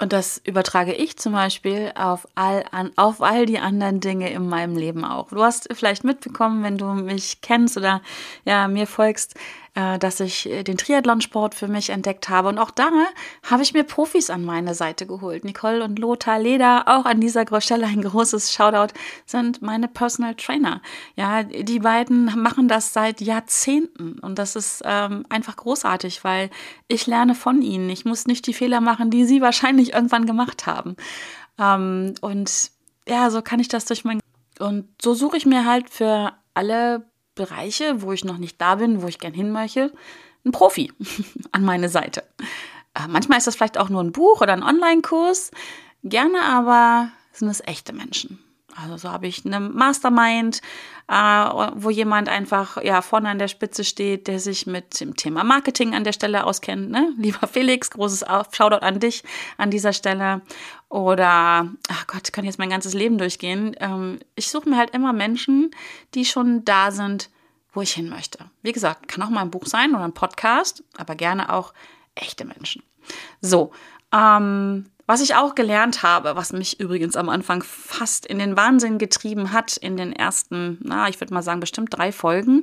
Und 0.00 0.14
das 0.14 0.40
übertrage 0.44 0.94
ich 0.94 1.18
zum 1.18 1.34
Beispiel 1.34 1.92
auf 1.94 2.26
all, 2.34 2.64
an, 2.70 2.90
auf 2.96 3.20
all 3.20 3.44
die 3.44 3.58
anderen 3.58 4.00
Dinge 4.00 4.30
in 4.30 4.48
meinem 4.48 4.74
Leben 4.74 5.04
auch. 5.04 5.28
Du 5.28 5.42
hast 5.42 5.68
vielleicht 5.72 6.04
mitbekommen, 6.04 6.64
wenn 6.64 6.78
du 6.78 6.86
mich 6.86 7.42
kennst 7.42 7.76
oder 7.76 8.00
ja, 8.46 8.66
mir 8.66 8.86
folgst, 8.86 9.34
dass 9.98 10.20
ich 10.20 10.48
äh, 10.48 10.64
den 10.64 10.76
Triathlonsport 10.76 11.54
für 11.54 11.68
mich 11.68 11.90
entdeckt 11.90 12.28
habe. 12.28 12.48
Und 12.48 12.58
auch 12.58 12.70
da 12.70 12.90
habe 13.48 13.62
ich 13.62 13.72
mir 13.72 13.84
Profis 13.84 14.30
an 14.30 14.44
meine 14.44 14.74
Seite 14.74 15.06
geholt. 15.06 15.44
Nicole 15.44 15.84
und 15.84 15.98
Lothar 15.98 16.38
Leder, 16.38 16.84
auch 16.86 17.04
an 17.04 17.20
dieser 17.20 17.44
Stelle 17.60 17.86
ein 17.86 18.02
großes 18.02 18.52
Shoutout, 18.52 18.92
sind 19.26 19.62
meine 19.62 19.88
Personal 19.88 20.34
Trainer. 20.34 20.82
Ja, 21.14 21.42
die 21.44 21.78
beiden 21.78 22.24
machen 22.40 22.68
das 22.68 22.92
seit 22.92 23.20
Jahrzehnten 23.20 24.18
und 24.18 24.38
das 24.38 24.56
ist 24.56 24.82
ähm, 24.84 25.24
einfach 25.28 25.56
großartig, 25.56 26.24
weil 26.24 26.50
ich 26.88 27.06
lerne 27.06 27.34
von 27.34 27.62
ihnen. 27.62 27.88
Ich 27.90 28.04
muss 28.04 28.26
nicht 28.26 28.46
die 28.46 28.54
Fehler 28.54 28.80
machen, 28.80 29.10
die 29.10 29.24
sie 29.24 29.40
wahrscheinlich 29.40 29.92
irgendwann 29.92 30.26
gemacht 30.26 30.66
haben. 30.66 30.96
Ähm, 31.58 32.14
und 32.20 32.70
ja, 33.08 33.30
so 33.30 33.42
kann 33.42 33.60
ich 33.60 33.68
das 33.68 33.84
durch 33.84 34.04
mein 34.04 34.20
und 34.58 34.86
so 35.00 35.14
suche 35.14 35.38
ich 35.38 35.46
mir 35.46 35.64
halt 35.64 35.88
für 35.88 36.34
alle 36.52 37.09
Bereiche, 37.40 38.02
wo 38.02 38.12
ich 38.12 38.22
noch 38.22 38.36
nicht 38.36 38.60
da 38.60 38.74
bin, 38.74 39.00
wo 39.00 39.06
ich 39.06 39.18
gern 39.18 39.32
hin 39.32 39.50
möchte, 39.50 39.92
einen 40.44 40.52
Profi 40.52 40.92
an 41.52 41.64
meine 41.64 41.88
Seite. 41.88 42.22
Äh, 42.94 43.08
manchmal 43.08 43.38
ist 43.38 43.46
das 43.46 43.56
vielleicht 43.56 43.78
auch 43.78 43.88
nur 43.88 44.02
ein 44.02 44.12
Buch 44.12 44.42
oder 44.42 44.52
ein 44.52 44.62
Online-Kurs. 44.62 45.50
Gerne 46.04 46.42
aber 46.42 47.10
sind 47.32 47.48
es 47.48 47.62
echte 47.66 47.94
Menschen. 47.94 48.38
Also 48.82 48.96
so 48.96 49.10
habe 49.10 49.26
ich 49.26 49.44
eine 49.44 49.60
Mastermind, 49.60 50.60
äh, 51.08 51.12
wo 51.12 51.90
jemand 51.90 52.28
einfach 52.28 52.82
ja 52.82 53.02
vorne 53.02 53.28
an 53.28 53.38
der 53.38 53.48
Spitze 53.48 53.84
steht, 53.84 54.28
der 54.28 54.38
sich 54.38 54.66
mit 54.66 55.00
dem 55.00 55.16
Thema 55.16 55.44
Marketing 55.44 55.94
an 55.94 56.04
der 56.04 56.12
Stelle 56.12 56.44
auskennt. 56.44 56.90
Ne? 56.90 57.12
Lieber 57.18 57.46
Felix, 57.46 57.90
großes 57.90 58.24
Shoutout 58.52 58.84
an 58.84 59.00
dich 59.00 59.24
an 59.56 59.70
dieser 59.70 59.92
Stelle. 59.92 60.42
Oder, 60.88 61.68
ach 61.88 62.06
Gott, 62.06 62.22
ich 62.24 62.32
kann 62.32 62.44
jetzt 62.44 62.58
mein 62.58 62.70
ganzes 62.70 62.94
Leben 62.94 63.18
durchgehen. 63.18 63.76
Ähm, 63.80 64.18
ich 64.34 64.50
suche 64.50 64.68
mir 64.68 64.76
halt 64.76 64.90
immer 64.90 65.12
Menschen, 65.12 65.70
die 66.14 66.24
schon 66.24 66.64
da 66.64 66.90
sind, 66.90 67.30
wo 67.72 67.80
ich 67.80 67.92
hin 67.92 68.08
möchte. 68.08 68.38
Wie 68.62 68.72
gesagt, 68.72 69.08
kann 69.08 69.22
auch 69.22 69.30
mal 69.30 69.42
ein 69.42 69.50
Buch 69.50 69.66
sein 69.66 69.94
oder 69.94 70.04
ein 70.04 70.14
Podcast, 70.14 70.82
aber 70.96 71.14
gerne 71.14 71.52
auch 71.52 71.72
echte 72.14 72.44
Menschen. 72.44 72.82
So, 73.40 73.72
ähm, 74.12 74.86
was 75.10 75.20
ich 75.20 75.34
auch 75.34 75.56
gelernt 75.56 76.04
habe, 76.04 76.36
was 76.36 76.52
mich 76.52 76.78
übrigens 76.78 77.16
am 77.16 77.28
Anfang 77.28 77.64
fast 77.64 78.24
in 78.26 78.38
den 78.38 78.56
Wahnsinn 78.56 78.96
getrieben 78.96 79.50
hat, 79.52 79.76
in 79.76 79.96
den 79.96 80.12
ersten, 80.12 80.78
na, 80.84 81.08
ich 81.08 81.20
würde 81.20 81.34
mal 81.34 81.42
sagen, 81.42 81.58
bestimmt 81.58 81.88
drei 81.90 82.12
Folgen, 82.12 82.62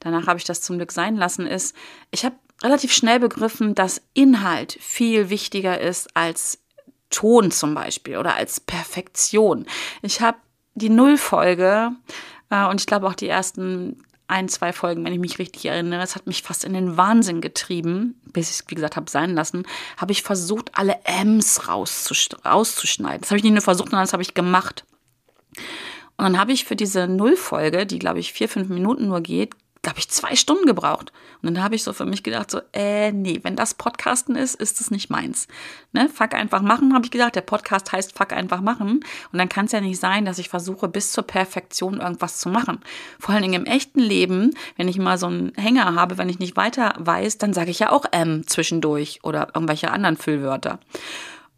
danach 0.00 0.26
habe 0.26 0.40
ich 0.40 0.44
das 0.44 0.60
zum 0.60 0.78
Glück 0.78 0.90
sein 0.90 1.14
lassen, 1.14 1.46
ist, 1.46 1.76
ich 2.10 2.24
habe 2.24 2.34
relativ 2.64 2.92
schnell 2.92 3.20
begriffen, 3.20 3.76
dass 3.76 4.02
Inhalt 4.12 4.76
viel 4.80 5.30
wichtiger 5.30 5.80
ist 5.80 6.08
als 6.16 6.58
Ton 7.10 7.52
zum 7.52 7.76
Beispiel 7.76 8.16
oder 8.16 8.34
als 8.34 8.58
Perfektion. 8.58 9.64
Ich 10.02 10.20
habe 10.20 10.38
die 10.74 10.90
Nullfolge 10.90 11.92
äh, 12.50 12.66
und 12.66 12.80
ich 12.80 12.88
glaube 12.88 13.06
auch 13.06 13.14
die 13.14 13.28
ersten 13.28 14.02
ein, 14.26 14.48
zwei 14.48 14.72
Folgen, 14.72 15.04
wenn 15.04 15.12
ich 15.12 15.18
mich 15.18 15.38
richtig 15.38 15.66
erinnere. 15.66 16.02
Es 16.02 16.14
hat 16.14 16.26
mich 16.26 16.42
fast 16.42 16.64
in 16.64 16.72
den 16.72 16.96
Wahnsinn 16.96 17.40
getrieben, 17.40 18.20
bis 18.32 18.50
ich 18.50 18.56
es, 18.56 18.64
wie 18.68 18.74
gesagt, 18.74 18.96
habe 18.96 19.10
sein 19.10 19.34
lassen. 19.34 19.64
Habe 19.96 20.12
ich 20.12 20.22
versucht, 20.22 20.70
alle 20.74 20.96
M's 21.04 21.68
rauszuschneiden. 21.68 23.20
Das 23.20 23.30
habe 23.30 23.38
ich 23.38 23.44
nicht 23.44 23.52
nur 23.52 23.62
versucht, 23.62 23.90
sondern 23.90 24.04
das 24.04 24.12
habe 24.12 24.22
ich 24.22 24.34
gemacht. 24.34 24.84
Und 26.16 26.24
dann 26.24 26.38
habe 26.38 26.52
ich 26.52 26.64
für 26.64 26.76
diese 26.76 27.06
Nullfolge, 27.08 27.86
die, 27.86 27.98
glaube 27.98 28.20
ich, 28.20 28.32
vier, 28.32 28.48
fünf 28.48 28.68
Minuten 28.68 29.08
nur 29.08 29.20
geht, 29.20 29.54
glaube 29.84 30.00
ich, 30.00 30.08
zwei 30.08 30.34
Stunden 30.34 30.66
gebraucht. 30.66 31.12
Und 31.40 31.54
dann 31.54 31.62
habe 31.62 31.76
ich 31.76 31.84
so 31.84 31.92
für 31.92 32.06
mich 32.06 32.24
gedacht, 32.24 32.50
so, 32.50 32.60
äh, 32.72 33.12
nee, 33.12 33.38
wenn 33.42 33.54
das 33.54 33.74
Podcasten 33.74 34.34
ist, 34.34 34.56
ist 34.56 34.80
es 34.80 34.90
nicht 34.90 35.10
meins. 35.10 35.46
Ne? 35.92 36.08
Fuck 36.08 36.34
einfach 36.34 36.62
machen, 36.62 36.94
habe 36.94 37.04
ich 37.04 37.12
gedacht. 37.12 37.36
Der 37.36 37.42
Podcast 37.42 37.92
heißt 37.92 38.16
Fuck 38.16 38.32
einfach 38.32 38.60
machen. 38.60 39.04
Und 39.30 39.38
dann 39.38 39.48
kann 39.48 39.66
es 39.66 39.72
ja 39.72 39.80
nicht 39.80 40.00
sein, 40.00 40.24
dass 40.24 40.38
ich 40.38 40.48
versuche, 40.48 40.88
bis 40.88 41.12
zur 41.12 41.24
Perfektion 41.24 42.00
irgendwas 42.00 42.38
zu 42.38 42.48
machen. 42.48 42.80
Vor 43.20 43.34
allen 43.34 43.42
Dingen 43.42 43.62
im 43.62 43.66
echten 43.66 44.00
Leben, 44.00 44.54
wenn 44.76 44.88
ich 44.88 44.98
mal 44.98 45.18
so 45.18 45.26
einen 45.26 45.52
Hänger 45.54 45.94
habe, 45.94 46.18
wenn 46.18 46.28
ich 46.28 46.40
nicht 46.40 46.56
weiter 46.56 46.94
weiß, 46.98 47.38
dann 47.38 47.52
sage 47.52 47.70
ich 47.70 47.78
ja 47.78 47.92
auch 47.92 48.06
M 48.10 48.46
zwischendurch 48.46 49.20
oder 49.22 49.48
irgendwelche 49.54 49.92
anderen 49.92 50.16
Füllwörter. 50.16 50.80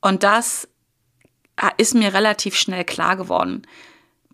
Und 0.01 0.25
das 0.25 0.69
äh, 1.57 1.71
ist 1.79 1.95
mir 1.95 2.13
relativ 2.13 2.57
schnell 2.57 2.85
klar 2.85 3.17
geworden 3.17 3.63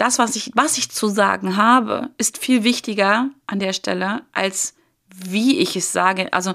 das, 0.02 0.18
was 0.18 0.34
ich, 0.34 0.50
was 0.56 0.78
ich 0.78 0.90
zu 0.90 1.06
sagen 1.06 1.56
habe, 1.56 2.10
ist 2.18 2.38
viel 2.38 2.64
wichtiger 2.64 3.30
an 3.46 3.60
der 3.60 3.72
Stelle, 3.72 4.22
als 4.32 4.74
wie 5.14 5.60
ich 5.60 5.76
es 5.76 5.92
sage. 5.92 6.32
Also 6.32 6.54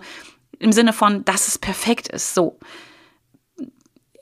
im 0.60 0.74
Sinne 0.74 0.92
von, 0.92 1.24
dass 1.24 1.48
es 1.48 1.58
perfekt 1.58 2.10
ist. 2.10 2.34
So. 2.34 2.60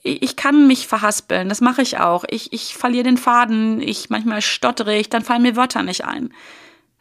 Ich 0.03 0.35
kann 0.35 0.67
mich 0.67 0.85
verhaspeln, 0.85 1.49
das 1.49 1.59
mache 1.59 1.81
ich 1.81 1.97
auch. 1.97 2.23
Ich, 2.29 2.53
ich 2.53 2.75
verliere 2.75 3.05
den 3.05 3.17
Faden, 3.17 3.81
ich 3.81 4.11
manchmal 4.11 4.43
stottere 4.43 4.95
ich, 4.95 5.09
dann 5.09 5.23
fallen 5.23 5.41
mir 5.41 5.55
Wörter 5.55 5.81
nicht 5.81 6.05
ein. 6.05 6.31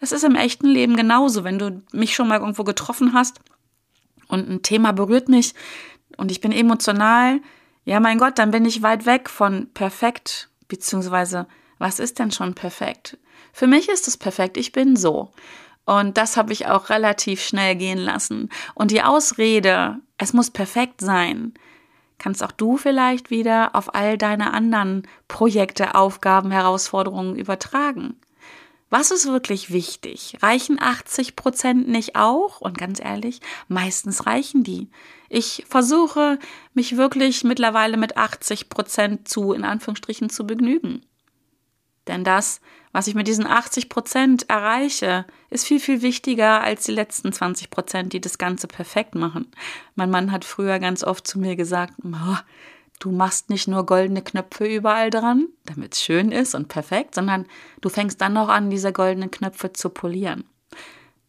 Das 0.01 0.11
ist 0.11 0.25
im 0.25 0.35
echten 0.35 0.69
Leben 0.69 0.97
genauso, 0.97 1.45
wenn 1.45 1.59
du 1.59 1.83
mich 1.93 2.15
schon 2.15 2.29
mal 2.29 2.41
irgendwo 2.41 2.65
getroffen 2.65 3.13
hast 3.13 3.39
und 4.29 4.49
ein 4.49 4.63
Thema 4.63 4.93
berührt 4.93 5.29
mich 5.29 5.53
und 6.17 6.31
ich 6.31 6.41
bin 6.41 6.53
emotional, 6.53 7.43
ja 7.85 8.01
mein 8.01 8.17
Gott, 8.17 8.39
dann 8.39 8.51
bin 8.51 8.65
ich 8.65 8.83
weit 8.83 9.05
weg 9.05 9.29
von 9.29 9.69
perfekt, 9.75 10.49
beziehungsweise 10.69 11.47
was 11.85 11.99
ist 11.99 12.19
denn 12.19 12.31
schon 12.31 12.55
perfekt? 12.55 13.19
Für 13.53 13.67
mich 13.67 13.91
ist 13.91 14.09
es 14.09 14.17
perfekt, 14.17 14.57
ich 14.57 14.73
bin 14.73 14.97
so. 14.97 15.33
Und 15.85 16.17
das 16.17 16.39
habe 16.39 16.51
ich 16.55 16.67
auch 16.67 16.89
relativ 16.89 17.43
schnell 17.43 17.77
gehen 17.77 17.99
lassen. 17.99 18.49
Und 18.75 18.91
die 18.91 19.03
Ausrede, 19.03 19.99
es 20.17 20.33
muss 20.33 20.51
perfekt 20.51 21.03
sein, 21.03 21.53
kannst 22.17 22.43
auch 22.43 22.53
du 22.53 22.79
vielleicht 22.79 23.29
wieder 23.29 23.75
auf 23.75 23.95
all 23.95 24.17
deine 24.17 24.55
anderen 24.55 25.07
Projekte, 25.29 25.95
Aufgaben, 25.95 26.51
Herausforderungen 26.51 27.37
übertragen. 27.37 28.19
Was 28.89 29.11
ist 29.11 29.27
wirklich 29.27 29.71
wichtig? 29.71 30.39
Reichen 30.41 30.81
80 30.81 31.37
Prozent 31.37 31.87
nicht 31.87 32.17
auch? 32.17 32.63
Und 32.63 32.79
ganz 32.79 32.99
ehrlich, 32.99 33.41
meistens 33.69 34.25
reichen 34.25 34.65
die. 34.65 34.89
Ich 35.29 35.67
versuche, 35.69 36.39
mich 36.73 36.97
wirklich 36.97 37.45
mittlerweile 37.45 37.99
mit 37.99 38.17
80 38.17 38.71
Prozent 38.71 39.29
zu, 39.29 39.53
in 39.53 39.65
Anführungsstrichen, 39.65 40.31
zu 40.31 40.47
begnügen. 40.47 41.05
Denn 42.07 42.25
das, 42.25 42.61
was 42.93 43.07
ich 43.07 43.15
mit 43.15 43.27
diesen 43.27 43.47
80 43.47 43.89
Prozent 43.89 44.49
erreiche, 44.49 45.27
ist 45.51 45.67
viel, 45.67 45.81
viel 45.81 46.03
wichtiger 46.03 46.63
als 46.63 46.85
die 46.85 46.93
letzten 46.93 47.33
20 47.33 47.71
Prozent, 47.71 48.13
die 48.13 48.21
das 48.21 48.39
Ganze 48.39 48.69
perfekt 48.69 49.15
machen. 49.15 49.51
Mein 49.95 50.11
Mann 50.11 50.31
hat 50.31 50.45
früher 50.45 50.79
ganz 50.79 51.03
oft 51.03 51.27
zu 51.27 51.39
mir 51.39 51.57
gesagt, 51.57 51.95
du 53.01 53.11
machst 53.11 53.51
nicht 53.51 53.69
nur 53.69 53.87
goldene 53.87 54.23
Knöpfe 54.23 54.67
überall 54.67 55.11
dran, 55.11 55.49
damit 55.65 55.95
es 55.95 56.03
schön 56.03 56.31
ist 56.31 56.55
und 56.55 56.69
perfekt, 56.69 57.15
sondern 57.15 57.47
du 57.81 57.89
fängst 57.89 58.21
dann 58.21 58.35
noch 58.35 58.49
an, 58.49 58.71
diese 58.71 58.93
goldenen 58.93 59.31
Knöpfe 59.31 59.73
zu 59.73 59.91
polieren. 59.91 60.45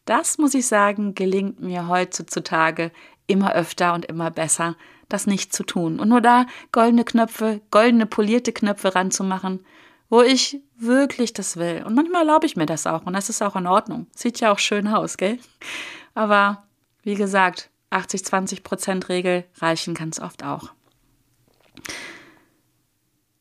Das, 0.05 0.37
muss 0.37 0.53
ich 0.53 0.67
sagen, 0.67 1.15
gelingt 1.15 1.61
mir 1.61 1.87
heutzutage 1.87 2.91
immer 3.27 3.53
öfter 3.53 3.95
und 3.95 4.05
immer 4.05 4.29
besser, 4.29 4.75
das 5.09 5.25
nicht 5.25 5.51
zu 5.51 5.63
tun. 5.63 5.99
Und 5.99 6.09
nur 6.09 6.21
da 6.21 6.45
goldene 6.71 7.05
Knöpfe, 7.05 7.61
goldene 7.71 8.05
polierte 8.05 8.53
Knöpfe 8.53 8.93
ranzumachen, 8.93 9.65
wo 10.09 10.21
ich 10.21 10.61
wirklich 10.77 11.33
das 11.33 11.57
will. 11.57 11.83
Und 11.85 11.95
manchmal 11.95 12.21
erlaube 12.21 12.45
ich 12.45 12.55
mir 12.55 12.65
das 12.65 12.87
auch 12.87 13.05
und 13.05 13.13
das 13.13 13.29
ist 13.29 13.41
auch 13.41 13.55
in 13.55 13.67
Ordnung. 13.67 14.07
Sieht 14.15 14.39
ja 14.39 14.51
auch 14.51 14.59
schön 14.59 14.87
aus, 14.87 15.17
gell? 15.17 15.39
Aber 16.13 16.63
wie 17.03 17.15
gesagt, 17.15 17.69
80-20-Prozent-Regel 17.91 19.45
reichen 19.59 19.93
ganz 19.93 20.19
oft 20.19 20.43
auch. 20.43 20.69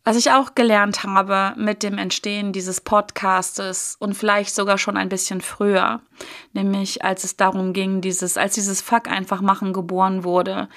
Was 0.07 0.19
ich 0.19 0.33
auch 0.33 0.55
gelernt 0.55 1.03
habe 1.05 1.59
mit 1.59 1.83
dem 1.83 1.97
Entstehen 1.97 2.53
dieses 2.53 2.83
Podcastes 2.83 3.97
und 3.99 4.13
vielleicht 4.13 4.55
sogar 4.55 4.77
schon 4.77 4.99
ein 4.99 5.09
bisschen 5.09 5.41
früher, 5.41 6.03
nämlich 6.53 7.03
als 7.03 7.25
es 7.25 7.39
darum 7.39 7.73
ging, 7.73 8.03
dieses, 8.03 8.37
als 8.37 8.55
dieses 8.55 8.83
Fuck 8.83 9.09
einfach 9.09 9.41
machen 9.41 9.73
geboren 9.73 10.23
wurde, 10.23 10.69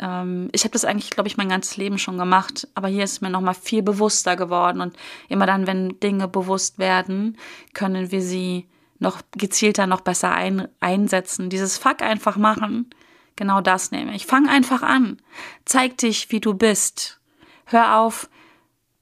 ähm, 0.00 0.48
ich 0.52 0.64
habe 0.64 0.72
das 0.72 0.84
eigentlich, 0.84 1.10
glaube 1.10 1.28
ich, 1.28 1.36
mein 1.36 1.48
ganzes 1.48 1.76
Leben 1.76 1.98
schon 1.98 2.18
gemacht, 2.18 2.68
aber 2.74 2.88
hier 2.88 3.04
ist 3.04 3.20
mir 3.20 3.30
nochmal 3.30 3.54
viel 3.54 3.82
bewusster 3.82 4.36
geworden. 4.36 4.80
Und 4.80 4.96
immer 5.28 5.46
dann, 5.46 5.66
wenn 5.66 5.98
Dinge 6.00 6.28
bewusst 6.28 6.78
werden, 6.78 7.36
können 7.74 8.10
wir 8.10 8.22
sie 8.22 8.68
noch 8.98 9.20
gezielter, 9.32 9.86
noch 9.86 10.00
besser 10.00 10.32
ein, 10.32 10.68
einsetzen. 10.80 11.50
Dieses 11.50 11.78
Fuck 11.78 12.02
einfach 12.02 12.36
machen, 12.36 12.90
genau 13.36 13.60
das 13.60 13.90
nehme 13.90 14.14
ich. 14.14 14.26
Fang 14.26 14.48
einfach 14.48 14.82
an. 14.82 15.18
Zeig 15.64 15.98
dich, 15.98 16.30
wie 16.30 16.40
du 16.40 16.54
bist. 16.54 17.20
Hör 17.64 17.98
auf, 17.98 18.28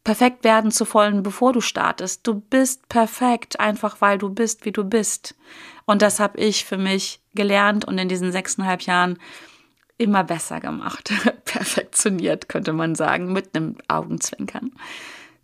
perfekt 0.04 0.44
werden 0.44 0.70
zu 0.70 0.92
wollen, 0.92 1.22
bevor 1.22 1.52
du 1.52 1.60
startest. 1.60 2.26
Du 2.26 2.34
bist 2.34 2.88
perfekt, 2.88 3.58
einfach 3.58 4.00
weil 4.00 4.18
du 4.18 4.28
bist, 4.28 4.64
wie 4.64 4.72
du 4.72 4.84
bist. 4.84 5.34
Und 5.84 6.02
das 6.02 6.20
habe 6.20 6.38
ich 6.38 6.64
für 6.64 6.76
mich 6.76 7.20
gelernt 7.34 7.84
und 7.84 7.98
in 7.98 8.08
diesen 8.08 8.32
sechseinhalb 8.32 8.82
Jahren 8.82 9.18
immer 9.98 10.24
besser 10.24 10.60
gemacht. 10.60 11.12
Perfektioniert, 11.44 12.48
könnte 12.48 12.72
man 12.72 12.94
sagen, 12.94 13.32
mit 13.32 13.56
einem 13.56 13.76
Augenzwinkern. 13.88 14.72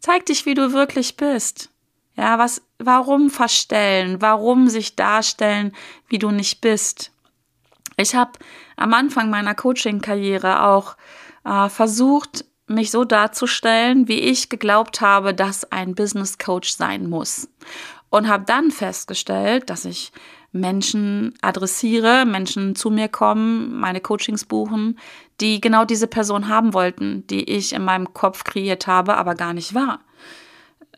Zeig 0.00 0.26
dich, 0.26 0.47
wie 0.47 0.54
du 0.54 0.73
wirklich 0.73 1.16
bist. 1.16 1.71
Ja, 2.16 2.38
was, 2.38 2.62
warum 2.78 3.30
verstellen? 3.30 4.21
Warum 4.21 4.68
sich 4.68 4.97
darstellen, 4.97 5.73
wie 6.09 6.18
du 6.18 6.30
nicht 6.30 6.61
bist? 6.61 7.11
Ich 7.97 8.14
habe 8.14 8.32
am 8.76 8.92
Anfang 8.94 9.30
meiner 9.30 9.54
Coaching-Karriere 9.54 10.64
auch 10.64 10.97
äh, 11.44 11.68
versucht, 11.68 12.44
mich 12.66 12.90
so 12.90 13.04
darzustellen, 13.04 14.09
wie 14.09 14.21
ich 14.21 14.49
geglaubt 14.49 15.00
habe, 15.00 15.35
dass 15.35 15.71
ein 15.71 15.94
Business 15.94 16.38
Coach 16.38 16.73
sein 16.73 17.09
muss. 17.09 17.49
Und 18.11 18.28
habe 18.28 18.44
dann 18.47 18.71
festgestellt, 18.71 19.71
dass 19.71 19.85
ich 19.85 20.12
Menschen 20.52 21.35
adressiere, 21.40 22.25
Menschen 22.26 22.76
zu 22.76 22.90
mir 22.90 23.09
kommen, 23.09 23.78
meine 23.78 24.00
Coachings 24.00 24.44
buchen, 24.44 24.99
die 25.40 25.61
genau 25.61 25.85
diese 25.85 26.06
Person 26.06 26.49
haben 26.49 26.75
wollten, 26.75 27.26
die 27.26 27.44
ich 27.50 27.73
in 27.73 27.85
meinem 27.85 28.12
Kopf 28.12 28.44
kreiert 28.44 28.87
habe, 28.87 29.16
aber 29.16 29.35
gar 29.35 29.54
nicht 29.54 29.75
war. 29.75 30.00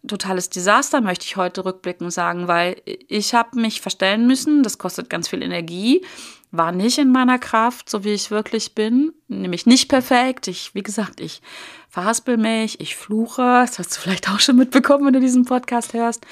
Totales 0.07 0.51
Desaster, 0.51 1.01
möchte 1.01 1.25
ich 1.25 1.37
heute 1.37 1.65
rückblickend 1.65 2.13
sagen, 2.13 2.49
weil 2.49 2.77
ich 2.85 3.35
habe 3.35 3.61
mich 3.61 3.81
verstellen 3.81 4.27
müssen, 4.27 4.63
das 4.63 4.79
kostet 4.79 5.09
ganz 5.09 5.29
viel 5.29 5.43
Energie, 5.43 6.05
war 6.51 6.73
nicht 6.73 6.99
in 6.99 7.11
meiner 7.11 7.39
Kraft, 7.39 7.91
so 7.91 8.05
wie 8.05 8.13
ich 8.13 8.31
wirklich 8.31 8.75
bin, 8.75 9.13
nämlich 9.29 9.67
nicht 9.67 9.89
perfekt. 9.89 10.47
Ich, 10.47 10.75
wie 10.75 10.83
gesagt, 10.83 11.21
ich 11.21 11.43
verhaspel 11.89 12.37
mich, 12.37 12.81
ich 12.81 12.97
fluche, 12.97 13.43
das 13.43 13.79
hast 13.79 13.97
du 13.97 14.01
vielleicht 14.01 14.31
auch 14.31 14.41
schon 14.41 14.57
mitbekommen, 14.57 15.07
wenn 15.07 15.15
du 15.15 15.21
diesen 15.21 15.45
Podcast 15.45 15.95
hörst. 15.95 16.27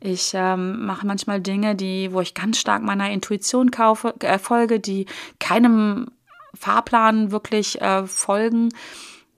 Ich 0.00 0.32
ähm, 0.34 0.86
mache 0.86 1.06
manchmal 1.06 1.40
Dinge, 1.40 1.74
die, 1.74 2.12
wo 2.12 2.20
ich 2.20 2.34
ganz 2.34 2.58
stark 2.58 2.82
meiner 2.82 3.10
Intuition 3.10 3.70
kaufe, 3.70 4.14
äh, 4.20 4.38
folge, 4.38 4.80
die 4.80 5.06
keinem 5.40 6.08
Fahrplan 6.54 7.30
wirklich 7.30 7.80
äh, 7.80 8.06
folgen, 8.06 8.70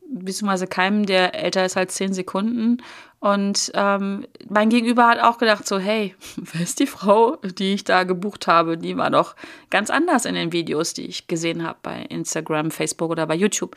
beziehungsweise 0.09 0.67
keinem, 0.67 1.05
der 1.05 1.35
älter 1.35 1.65
ist 1.65 1.77
als 1.77 1.95
zehn 1.95 2.13
Sekunden. 2.13 2.83
Und 3.21 3.73
ähm, 3.75 4.27
mein 4.49 4.69
Gegenüber 4.69 5.09
hat 5.09 5.19
auch 5.19 5.39
gedacht, 5.39 5.67
so, 5.67 5.79
hey, 5.79 6.15
wer 6.37 6.61
ist 6.61 6.79
die 6.79 6.87
Frau, 6.87 7.37
die 7.37 7.75
ich 7.75 7.85
da 7.85 8.05
gebucht 8.05 8.47
habe? 8.47 8.79
Die 8.79 8.97
war 8.97 9.11
doch 9.11 9.35
ganz 9.71 9.91
anders 9.91 10.25
in 10.25 10.35
den 10.35 10.53
Videos, 10.53 10.95
die 10.95 11.07
ich 11.07 11.27
gesehen 11.27 11.67
habe 11.67 11.79
bei 11.83 12.03
Instagram, 12.03 12.71
Facebook 12.71 13.11
oder 13.11 13.27
bei 13.27 13.35
YouTube. 13.35 13.77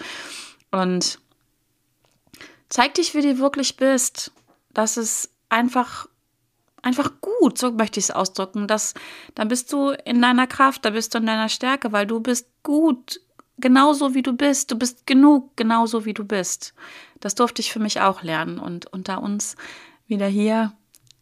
Und 0.72 1.20
zeig 2.70 2.94
dich, 2.96 3.16
wie 3.16 3.22
du 3.22 3.40
wirklich 3.40 3.78
bist. 3.78 4.32
Das 4.74 4.96
ist 4.98 5.32
einfach, 5.50 6.08
einfach 6.84 7.12
gut, 7.20 7.58
so 7.58 7.72
möchte 7.72 8.00
ich 8.00 8.06
es 8.06 8.12
ausdrücken. 8.12 8.68
Das, 8.68 8.94
dann 9.34 9.48
bist 9.48 9.74
du 9.74 9.90
in 10.06 10.22
deiner 10.22 10.48
Kraft, 10.48 10.86
da 10.86 10.92
bist 10.92 11.14
du 11.14 11.18
in 11.18 11.26
deiner 11.26 11.50
Stärke, 11.50 11.92
weil 11.92 12.06
du 12.06 12.20
bist 12.20 12.48
gut, 12.62 13.20
genauso 13.62 14.14
wie 14.14 14.24
du 14.24 14.34
bist. 14.34 14.72
Du 14.72 14.78
bist 14.78 15.06
genug, 15.08 15.56
genauso 15.56 16.06
wie 16.06 16.14
du 16.14 16.26
bist. 16.26 16.74
Das 17.20 17.36
durfte 17.36 17.62
ich 17.62 17.72
für 17.72 17.80
mich 17.80 18.02
auch 18.02 18.24
lernen. 18.24 18.60
Und 18.60 18.92
unter 18.92 19.22
uns 19.22 19.56
wieder 20.08 20.28
hier, 20.28 20.74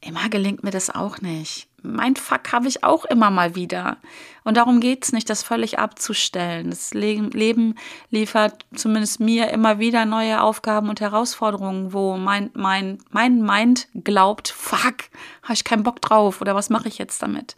immer 0.01 0.29
gelingt 0.29 0.63
mir 0.63 0.72
das 0.72 0.89
auch 0.89 1.19
nicht. 1.22 1.67
Mein 1.81 2.15
Fuck 2.15 2.51
habe 2.51 2.67
ich 2.67 2.84
auch 2.84 3.05
immer 3.05 3.29
mal 3.29 3.55
wieder. 3.55 3.98
Und 4.43 4.58
darum 4.58 4.79
geht 4.79 5.05
es 5.05 5.13
nicht, 5.13 5.29
das 5.29 5.43
völlig 5.43 5.79
abzustellen. 5.79 6.69
Das 6.72 6.93
Leben 6.93 7.75
liefert 8.10 8.65
zumindest 8.75 9.19
mir 9.19 9.50
immer 9.51 9.79
wieder 9.79 10.05
neue 10.05 10.41
Aufgaben 10.41 10.89
und 10.89 11.00
Herausforderungen, 11.00 11.93
wo 11.93 12.17
mein, 12.17 12.50
mein, 12.53 12.98
mein 13.12 13.41
Mind 13.41 13.88
glaubt, 13.93 14.50
fuck, 14.50 15.10
habe 15.43 15.53
ich 15.53 15.63
keinen 15.63 15.84
Bock 15.84 16.01
drauf 16.01 16.41
oder 16.41 16.55
was 16.55 16.69
mache 16.69 16.88
ich 16.88 16.98
jetzt 16.98 17.22
damit? 17.22 17.55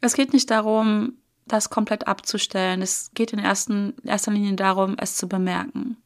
Es 0.00 0.14
geht 0.14 0.32
nicht 0.32 0.50
darum, 0.50 1.14
das 1.46 1.70
komplett 1.70 2.06
abzustellen. 2.06 2.82
Es 2.82 3.10
geht 3.14 3.32
in 3.32 3.38
ersten, 3.38 3.94
erster 4.04 4.32
Linie 4.32 4.54
darum, 4.54 4.96
es 4.98 5.14
zu 5.14 5.28
bemerken. 5.28 5.96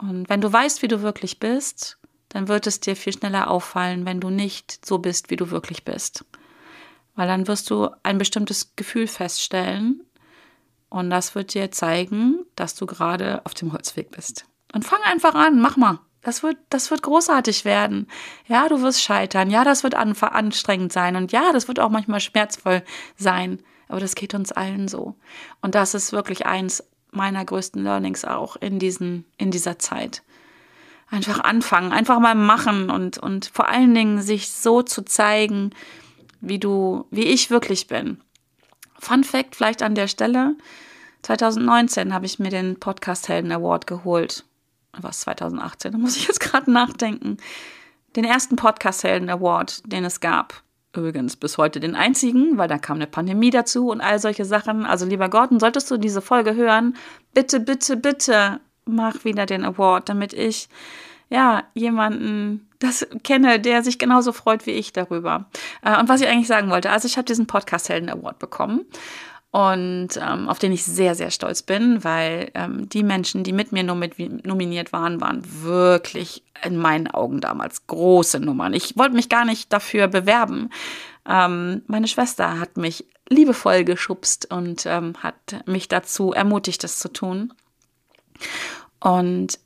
Und 0.00 0.28
wenn 0.28 0.40
du 0.40 0.52
weißt, 0.52 0.82
wie 0.82 0.88
du 0.88 1.02
wirklich 1.02 1.40
bist, 1.40 1.98
dann 2.28 2.48
wird 2.48 2.66
es 2.66 2.80
dir 2.80 2.94
viel 2.94 3.12
schneller 3.12 3.50
auffallen, 3.50 4.06
wenn 4.06 4.20
du 4.20 4.30
nicht 4.30 4.84
so 4.84 4.98
bist, 4.98 5.30
wie 5.30 5.36
du 5.36 5.50
wirklich 5.50 5.84
bist. 5.84 6.24
Weil 7.14 7.26
dann 7.26 7.48
wirst 7.48 7.68
du 7.70 7.90
ein 8.02 8.18
bestimmtes 8.18 8.76
Gefühl 8.76 9.08
feststellen 9.08 10.02
und 10.88 11.10
das 11.10 11.34
wird 11.34 11.54
dir 11.54 11.70
zeigen, 11.70 12.44
dass 12.54 12.74
du 12.74 12.86
gerade 12.86 13.44
auf 13.44 13.54
dem 13.54 13.72
Holzweg 13.72 14.10
bist. 14.10 14.46
Und 14.72 14.84
fang 14.84 15.00
einfach 15.04 15.34
an, 15.34 15.60
mach 15.60 15.76
mal. 15.76 15.98
Das 16.22 16.42
wird, 16.42 16.58
das 16.68 16.90
wird 16.90 17.02
großartig 17.02 17.64
werden. 17.64 18.08
Ja, 18.46 18.68
du 18.68 18.82
wirst 18.82 19.02
scheitern. 19.02 19.50
Ja, 19.50 19.64
das 19.64 19.82
wird 19.82 19.94
anstrengend 19.94 20.92
sein. 20.92 21.16
Und 21.16 21.32
ja, 21.32 21.52
das 21.52 21.68
wird 21.68 21.80
auch 21.80 21.90
manchmal 21.90 22.20
schmerzvoll 22.20 22.82
sein. 23.16 23.62
Aber 23.88 24.00
das 24.00 24.14
geht 24.14 24.34
uns 24.34 24.52
allen 24.52 24.88
so. 24.88 25.16
Und 25.62 25.74
das 25.74 25.94
ist 25.94 26.12
wirklich 26.12 26.46
eins 26.46 26.84
meiner 27.10 27.44
größten 27.44 27.82
Learnings 27.82 28.24
auch 28.24 28.56
in, 28.56 28.78
diesen, 28.78 29.24
in 29.38 29.50
dieser 29.50 29.78
Zeit. 29.78 30.22
Einfach 31.10 31.40
anfangen, 31.40 31.92
einfach 31.92 32.20
mal 32.20 32.34
machen 32.34 32.90
und, 32.90 33.16
und 33.18 33.46
vor 33.46 33.68
allen 33.68 33.94
Dingen 33.94 34.20
sich 34.20 34.52
so 34.52 34.82
zu 34.82 35.02
zeigen, 35.02 35.70
wie 36.40 36.58
du, 36.58 37.06
wie 37.10 37.24
ich 37.24 37.50
wirklich 37.50 37.86
bin. 37.86 38.20
Fun 38.98 39.24
Fact 39.24 39.56
vielleicht 39.56 39.82
an 39.82 39.94
der 39.94 40.08
Stelle. 40.08 40.54
2019 41.22 42.12
habe 42.12 42.26
ich 42.26 42.38
mir 42.38 42.50
den 42.50 42.78
Podcast 42.78 43.28
Helden 43.28 43.52
Award 43.52 43.86
geholt. 43.86 44.44
Was 44.92 45.20
2018? 45.20 45.92
Da 45.92 45.98
muss 45.98 46.16
ich 46.16 46.26
jetzt 46.26 46.40
gerade 46.40 46.70
nachdenken. 46.70 47.38
Den 48.14 48.24
ersten 48.24 48.56
Podcast 48.56 49.02
Helden 49.02 49.30
Award, 49.30 49.82
den 49.90 50.04
es 50.04 50.20
gab 50.20 50.62
übrigens 50.98 51.36
bis 51.36 51.58
heute 51.58 51.80
den 51.80 51.94
einzigen, 51.94 52.58
weil 52.58 52.68
da 52.68 52.78
kam 52.78 52.96
eine 52.96 53.06
Pandemie 53.06 53.50
dazu 53.50 53.88
und 53.90 54.00
all 54.00 54.18
solche 54.18 54.44
Sachen. 54.44 54.84
Also 54.84 55.06
lieber 55.06 55.28
Gordon, 55.28 55.60
solltest 55.60 55.90
du 55.90 55.96
diese 55.96 56.20
Folge 56.20 56.54
hören, 56.54 56.96
bitte, 57.34 57.60
bitte, 57.60 57.96
bitte 57.96 58.60
mach 58.84 59.24
wieder 59.24 59.46
den 59.46 59.64
Award, 59.64 60.08
damit 60.08 60.32
ich 60.32 60.68
ja 61.30 61.64
jemanden 61.74 62.68
das 62.78 63.06
kenne, 63.22 63.60
der 63.60 63.82
sich 63.82 63.98
genauso 63.98 64.32
freut 64.32 64.66
wie 64.66 64.72
ich 64.72 64.92
darüber. 64.92 65.46
Äh, 65.82 65.98
und 65.98 66.08
was 66.08 66.20
ich 66.20 66.28
eigentlich 66.28 66.46
sagen 66.46 66.70
wollte, 66.70 66.90
also 66.90 67.06
ich 67.06 67.16
habe 67.16 67.26
diesen 67.26 67.46
Podcast 67.46 67.88
Helden 67.88 68.08
Award 68.08 68.38
bekommen 68.38 68.86
und 69.50 70.08
ähm, 70.20 70.48
auf 70.48 70.58
den 70.58 70.72
ich 70.72 70.84
sehr, 70.84 71.14
sehr 71.14 71.30
stolz 71.30 71.62
bin, 71.62 72.04
weil 72.04 72.50
ähm, 72.54 72.88
die 72.88 73.02
Menschen, 73.02 73.44
die 73.44 73.54
mit 73.54 73.72
mir 73.72 73.82
nominiert 73.82 74.92
waren, 74.92 75.20
waren 75.20 75.42
wirklich 75.62 76.44
in 76.62 76.76
meinen 76.76 77.08
Augen 77.08 77.40
damals 77.40 77.86
große 77.86 78.40
Nummern. 78.40 78.74
Ich 78.74 78.96
wollte 78.98 79.14
mich 79.14 79.30
gar 79.30 79.46
nicht 79.46 79.72
dafür 79.72 80.08
bewerben. 80.08 80.68
Ähm, 81.26 81.82
meine 81.86 82.08
Schwester 82.08 82.60
hat 82.60 82.76
mich 82.76 83.06
liebevoll 83.30 83.84
geschubst 83.84 84.52
und 84.52 84.84
ähm, 84.84 85.14
hat 85.22 85.62
mich 85.66 85.88
dazu 85.88 86.32
ermutigt, 86.32 86.84
das 86.84 86.98
zu 86.98 87.10
tun. 87.10 87.54
Und 89.00 89.58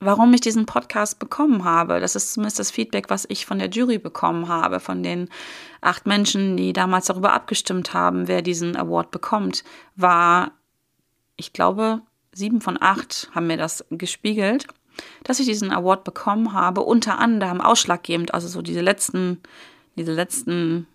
warum 0.00 0.32
ich 0.34 0.40
diesen 0.40 0.66
Podcast 0.66 1.18
bekommen 1.18 1.64
habe. 1.64 2.00
Das 2.00 2.16
ist 2.16 2.32
zumindest 2.32 2.58
das 2.58 2.70
Feedback, 2.70 3.10
was 3.10 3.26
ich 3.28 3.46
von 3.46 3.58
der 3.58 3.70
Jury 3.70 3.98
bekommen 3.98 4.48
habe, 4.48 4.80
von 4.80 5.02
den 5.02 5.28
acht 5.80 6.06
Menschen, 6.06 6.56
die 6.56 6.72
damals 6.72 7.06
darüber 7.06 7.32
abgestimmt 7.32 7.94
haben, 7.94 8.28
wer 8.28 8.42
diesen 8.42 8.76
Award 8.76 9.10
bekommt, 9.10 9.64
war, 9.96 10.52
ich 11.36 11.52
glaube, 11.52 12.02
sieben 12.32 12.60
von 12.60 12.78
acht 12.80 13.30
haben 13.34 13.46
mir 13.46 13.56
das 13.56 13.84
gespiegelt, 13.90 14.66
dass 15.24 15.40
ich 15.40 15.46
diesen 15.46 15.72
Award 15.72 16.04
bekommen 16.04 16.52
habe, 16.52 16.82
unter 16.82 17.18
anderem 17.18 17.60
ausschlaggebend, 17.60 18.34
also 18.34 18.48
so 18.48 18.62
diese 18.62 18.80
letzten, 18.80 19.40
diese 19.96 20.12
letzten, 20.12 20.86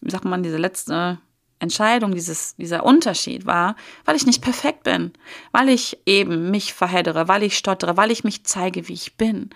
wie 0.00 0.10
sagt 0.10 0.24
man, 0.24 0.42
diese 0.42 0.58
letzte 0.58 1.18
Entscheidung, 1.60 2.14
dieses, 2.14 2.56
dieser 2.56 2.84
Unterschied 2.84 3.46
war, 3.46 3.76
weil 4.04 4.16
ich 4.16 4.26
nicht 4.26 4.42
perfekt 4.42 4.84
bin, 4.84 5.12
weil 5.52 5.68
ich 5.68 5.98
eben 6.06 6.50
mich 6.50 6.72
verheddere, 6.72 7.28
weil 7.28 7.42
ich 7.42 7.58
stottere, 7.58 7.96
weil 7.96 8.10
ich 8.10 8.24
mich 8.24 8.44
zeige, 8.44 8.88
wie 8.88 8.94
ich 8.94 9.16
bin, 9.16 9.50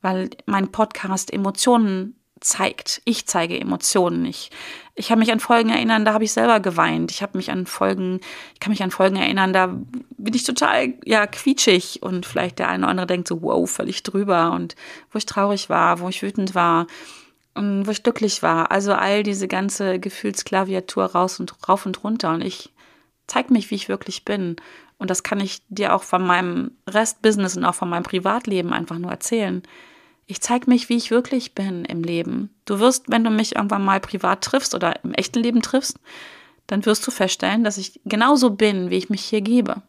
weil 0.00 0.30
mein 0.46 0.70
Podcast 0.70 1.32
Emotionen 1.32 2.14
zeigt. 2.40 3.00
Ich 3.04 3.26
zeige 3.26 3.58
Emotionen. 3.58 4.26
Ich, 4.26 4.50
ich 4.94 5.08
kann 5.08 5.18
mich 5.18 5.32
an 5.32 5.40
Folgen 5.40 5.70
erinnern, 5.70 6.04
da 6.04 6.12
habe 6.12 6.24
ich 6.24 6.32
selber 6.32 6.60
geweint. 6.60 7.10
Ich 7.10 7.22
habe 7.22 7.38
mich 7.38 7.50
an 7.50 7.66
Folgen, 7.66 8.20
ich 8.52 8.60
kann 8.60 8.70
mich 8.70 8.82
an 8.82 8.90
Folgen 8.90 9.16
erinnern, 9.16 9.52
da 9.52 9.74
bin 10.16 10.34
ich 10.34 10.44
total 10.44 10.94
ja 11.04 11.26
quietschig 11.26 12.02
und 12.02 12.26
vielleicht 12.26 12.58
der 12.58 12.68
eine 12.68 12.84
oder 12.84 12.90
andere 12.90 13.06
denkt 13.06 13.28
so, 13.28 13.42
wow, 13.42 13.68
völlig 13.68 14.02
drüber 14.02 14.52
und 14.52 14.76
wo 15.10 15.18
ich 15.18 15.26
traurig 15.26 15.70
war, 15.70 16.00
wo 16.00 16.08
ich 16.08 16.22
wütend 16.22 16.54
war 16.54 16.86
wo 17.54 17.90
ich 17.90 18.02
glücklich 18.02 18.42
war. 18.42 18.70
Also 18.70 18.92
all 18.92 19.22
diese 19.22 19.48
ganze 19.48 19.98
Gefühlsklaviatur 19.98 21.04
raus 21.04 21.40
und 21.40 21.68
rauf 21.68 21.86
und 21.86 22.02
runter. 22.02 22.32
Und 22.32 22.42
ich 22.42 22.72
zeige 23.26 23.52
mich, 23.52 23.70
wie 23.70 23.76
ich 23.76 23.88
wirklich 23.88 24.24
bin. 24.24 24.56
Und 24.98 25.10
das 25.10 25.22
kann 25.22 25.40
ich 25.40 25.62
dir 25.68 25.94
auch 25.94 26.02
von 26.02 26.26
meinem 26.26 26.72
Restbusiness 26.88 27.56
und 27.56 27.64
auch 27.64 27.74
von 27.74 27.88
meinem 27.88 28.02
Privatleben 28.02 28.72
einfach 28.72 28.98
nur 28.98 29.10
erzählen. 29.10 29.62
Ich 30.26 30.40
zeige 30.40 30.70
mich, 30.70 30.88
wie 30.88 30.96
ich 30.96 31.10
wirklich 31.10 31.54
bin 31.54 31.84
im 31.84 32.02
Leben. 32.02 32.50
Du 32.64 32.80
wirst, 32.80 33.10
wenn 33.10 33.24
du 33.24 33.30
mich 33.30 33.56
irgendwann 33.56 33.84
mal 33.84 34.00
privat 34.00 34.42
triffst 34.42 34.74
oder 34.74 35.04
im 35.04 35.12
echten 35.12 35.40
Leben 35.40 35.60
triffst, 35.62 35.98
dann 36.66 36.86
wirst 36.86 37.06
du 37.06 37.10
feststellen, 37.10 37.64
dass 37.64 37.76
ich 37.76 38.00
genauso 38.04 38.50
bin, 38.50 38.88
wie 38.88 38.96
ich 38.96 39.10
mich 39.10 39.22
hier 39.22 39.42
gebe. 39.42 39.82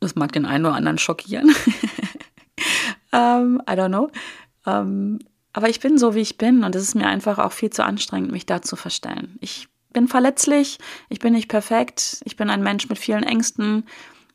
Das 0.00 0.14
mag 0.14 0.32
den 0.32 0.46
einen 0.46 0.64
oder 0.64 0.74
anderen 0.74 0.98
schockieren. 0.98 1.54
ähm, 3.12 3.62
I 3.68 3.72
don't 3.72 3.88
know. 3.88 4.10
Ähm, 4.66 5.18
aber 5.54 5.70
ich 5.70 5.78
bin 5.80 5.98
so, 5.98 6.14
wie 6.14 6.20
ich 6.20 6.36
bin 6.36 6.64
und 6.64 6.74
es 6.74 6.82
ist 6.82 6.96
mir 6.96 7.06
einfach 7.06 7.38
auch 7.38 7.52
viel 7.52 7.70
zu 7.70 7.84
anstrengend, 7.84 8.32
mich 8.32 8.44
da 8.44 8.60
zu 8.60 8.74
verstellen. 8.74 9.38
Ich 9.40 9.68
bin 9.92 10.08
verletzlich, 10.08 10.78
ich 11.08 11.20
bin 11.20 11.32
nicht 11.32 11.48
perfekt, 11.48 12.20
ich 12.24 12.36
bin 12.36 12.50
ein 12.50 12.62
Mensch 12.62 12.88
mit 12.88 12.98
vielen 12.98 13.22
Ängsten 13.22 13.86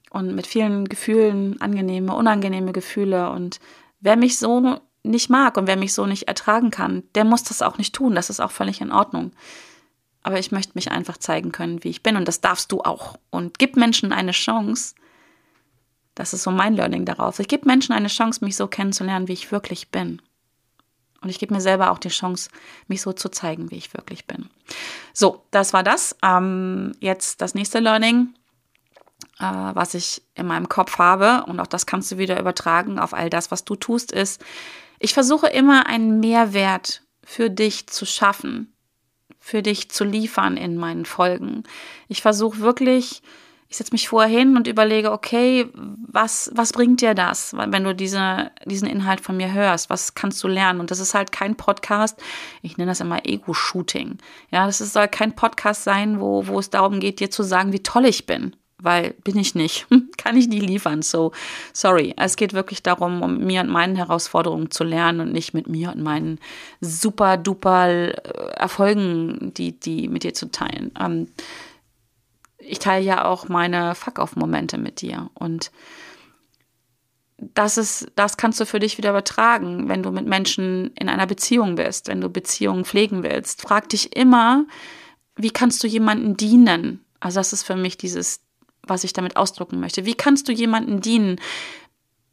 und 0.10 0.34
mit 0.34 0.48
vielen 0.48 0.88
Gefühlen, 0.88 1.60
angenehme, 1.62 2.16
unangenehme 2.16 2.72
Gefühle. 2.72 3.32
Und 3.32 3.60
wer 4.00 4.16
mich 4.16 4.40
so 4.40 4.80
nicht 5.04 5.30
mag 5.30 5.58
und 5.58 5.68
wer 5.68 5.76
mich 5.76 5.94
so 5.94 6.06
nicht 6.06 6.30
ertragen 6.30 6.72
kann, 6.72 7.04
der 7.16 7.26
muss 7.26 7.44
das 7.44 7.62
auch 7.62 7.78
nicht 7.78 7.94
tun. 7.94 8.16
Das 8.16 8.30
ist 8.30 8.40
auch 8.40 8.52
völlig 8.52 8.80
in 8.80 8.94
Ordnung. 8.94 9.34
Aber 10.24 10.40
ich 10.40 10.54
möchte 10.54 10.72
mich 10.76 10.90
einfach 10.90 11.18
zeigen 11.18 11.52
können, 11.52 11.84
wie 11.84 11.90
ich 11.90 12.02
bin. 12.02 12.16
Und 12.16 12.30
das 12.30 12.40
darfst 12.40 12.72
du 12.72 12.82
auch. 12.82 13.18
Und 13.30 13.60
gib 13.60 13.76
Menschen 13.76 14.14
eine 14.14 14.32
Chance. 14.32 14.96
Das 16.16 16.34
ist 16.34 16.44
so 16.44 16.52
mein 16.52 16.76
Learning 16.76 17.04
darauf. 17.04 17.40
Ich 17.40 17.50
gebe 17.50 17.68
Menschen 17.68 17.92
eine 17.92 18.08
Chance, 18.08 18.44
mich 18.46 18.56
so 18.56 18.68
kennenzulernen, 18.68 19.28
wie 19.28 19.34
ich 19.34 19.52
wirklich 19.52 19.90
bin. 19.90 20.22
Und 21.22 21.30
ich 21.30 21.40
gebe 21.40 21.54
mir 21.54 21.62
selber 21.62 21.92
auch 21.92 22.00
die 22.00 22.10
Chance, 22.10 22.50
mich 22.88 23.02
so 23.02 23.14
zu 23.14 23.30
zeigen, 23.30 23.72
wie 23.72 23.78
ich 23.78 23.94
wirklich 23.94 24.26
bin. 24.26 24.50
So, 25.14 25.44
das 25.52 25.74
war 25.74 25.84
das. 25.84 26.16
Ähm, 26.24 26.94
jetzt 27.00 27.42
das 27.42 27.56
nächste 27.56 27.80
Learning, 27.80 28.34
äh, 29.40 29.44
was 29.44 29.94
ich 29.94 30.22
in 30.36 30.48
meinem 30.48 30.70
Kopf 30.70 30.98
habe. 30.98 31.44
Und 31.46 31.60
auch 31.60 31.68
das 31.68 31.86
kannst 31.86 32.12
du 32.12 32.18
wieder 32.18 32.40
übertragen 32.40 33.00
auf 33.00 33.14
all 33.14 33.30
das, 33.30 33.52
was 33.52 33.66
du 33.66 33.76
tust, 33.76 34.12
ist, 34.12 34.42
ich 35.00 35.14
versuche 35.14 35.48
immer 35.48 35.88
einen 35.88 36.20
Mehrwert 36.20 37.04
für 37.24 37.50
dich 37.50 37.88
zu 37.88 38.06
schaffen, 38.06 38.74
für 39.40 39.64
dich 39.64 39.90
zu 39.90 40.04
liefern 40.04 40.58
in 40.58 40.76
meinen 40.76 41.06
Folgen. 41.06 41.64
Ich 42.10 42.22
versuche 42.22 42.60
wirklich, 42.60 43.22
ich 43.70 43.78
setze 43.78 43.92
mich 43.92 44.10
vorher 44.10 44.36
hin 44.36 44.58
und 44.58 44.68
überlege, 44.68 45.12
okay, 45.12 45.68
was, 45.76 46.52
was 46.56 46.74
bringt 46.74 47.02
dir 47.02 47.14
das, 47.14 47.54
wenn 47.56 47.84
du 47.84 47.94
diese, 47.94 48.50
diesen 48.66 48.88
Inhalt 48.88 49.22
von 49.22 49.38
mir 49.38 49.54
hörst? 49.54 49.92
Was 49.92 50.16
kannst 50.16 50.44
du 50.44 50.48
lernen? 50.48 50.80
Und 50.80 50.90
das 50.90 51.00
ist 51.00 51.14
halt 51.14 51.32
kein 51.32 51.56
Podcast, 51.56 52.20
ich 52.64 52.78
nenne 52.78 52.90
das 52.90 53.00
immer 53.00 53.28
Ego-Shooting. 53.28 54.18
Ja, 54.50 54.66
das 54.66 54.80
soll 54.80 55.08
kein 55.08 55.36
Podcast 55.36 55.84
sein, 55.84 56.20
wo, 56.20 56.48
wo 56.48 56.58
es 56.58 56.72
darum 56.72 57.00
geht, 57.00 57.20
dir 57.20 57.30
zu 57.30 57.44
sagen, 57.44 57.72
wie 57.72 57.84
toll 57.84 58.06
ich 58.06 58.26
bin. 58.26 58.56
Weil 58.82 59.14
bin 59.24 59.38
ich 59.38 59.54
nicht, 59.54 59.86
kann 60.18 60.36
ich 60.36 60.48
nie 60.48 60.62
liefern. 60.62 61.04
So, 61.04 61.32
sorry. 61.72 62.16
Es 62.18 62.38
geht 62.38 62.54
wirklich 62.54 62.82
darum, 62.82 63.22
um 63.22 63.38
mir 63.38 63.62
und 63.62 63.70
meinen 63.70 63.96
Herausforderungen 63.96 64.72
zu 64.72 64.84
lernen 64.84 65.20
und 65.20 65.32
nicht 65.32 65.54
mit 65.54 65.68
mir 65.68 65.90
und 65.90 66.02
meinen 66.02 66.40
super 66.82 67.38
duper 67.38 67.88
äh, 67.88 68.14
Erfolgen, 68.56 69.54
die, 69.56 69.80
die 69.80 70.08
mit 70.08 70.24
dir 70.24 70.34
zu 70.34 70.50
teilen. 70.50 70.92
Ähm, 71.00 71.28
ich 72.70 72.80
teile 72.80 73.04
ja 73.04 73.26
auch 73.26 73.50
meine 73.50 73.96
Fuck-off-Momente 73.96 74.78
mit 74.78 75.02
dir. 75.02 75.30
Und 75.34 75.72
das 77.38 77.78
ist, 77.78 78.12
das 78.16 78.38
kannst 78.38 78.60
du 78.60 78.66
für 78.66 78.80
dich 78.80 78.98
wieder 78.98 79.12
übertragen, 79.12 79.88
wenn 79.88 80.04
du 80.04 80.12
mit 80.12 80.28
Menschen 80.28 80.92
in 80.96 81.10
einer 81.10 81.26
Beziehung 81.26 81.76
bist, 81.76 82.08
wenn 82.08 82.22
du 82.22 82.30
Beziehungen 82.30 82.86
pflegen 82.86 83.24
willst. 83.24 83.62
Frag 83.62 83.90
dich 83.90 84.16
immer, 84.16 84.66
wie 85.36 85.52
kannst 85.52 85.84
du 85.84 85.88
jemanden 85.88 86.38
dienen? 86.38 87.04
Also 87.20 87.40
das 87.40 87.54
ist 87.54 87.64
für 87.64 87.76
mich 87.76 87.98
dieses, 87.98 88.42
was 88.84 89.04
ich 89.04 89.14
damit 89.14 89.38
ausdrücken 89.38 89.80
möchte. 89.80 90.06
Wie 90.06 90.16
kannst 90.16 90.48
du 90.48 90.52
jemanden 90.52 91.02
dienen, 91.02 91.40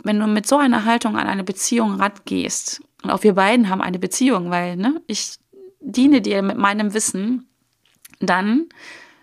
wenn 0.03 0.19
du 0.19 0.27
mit 0.27 0.47
so 0.47 0.59
einer 0.59 0.85
Haltung 0.85 1.17
an 1.17 1.29
eine 1.29 1.45
Beziehung 1.45 1.95
rangehst? 1.95 2.83
Und 3.03 3.11
auch 3.11 3.23
wir 3.23 3.35
beiden 3.35 3.69
haben 3.69 3.81
eine 3.81 3.99
Beziehung, 3.99 4.51
weil 4.51 4.77
ne, 4.77 5.01
ich 5.07 5.37
diene 5.81 6.21
dir 6.21 6.43
mit 6.43 6.59
meinem 6.59 6.95
Wissen, 6.95 7.49
dann 8.21 8.69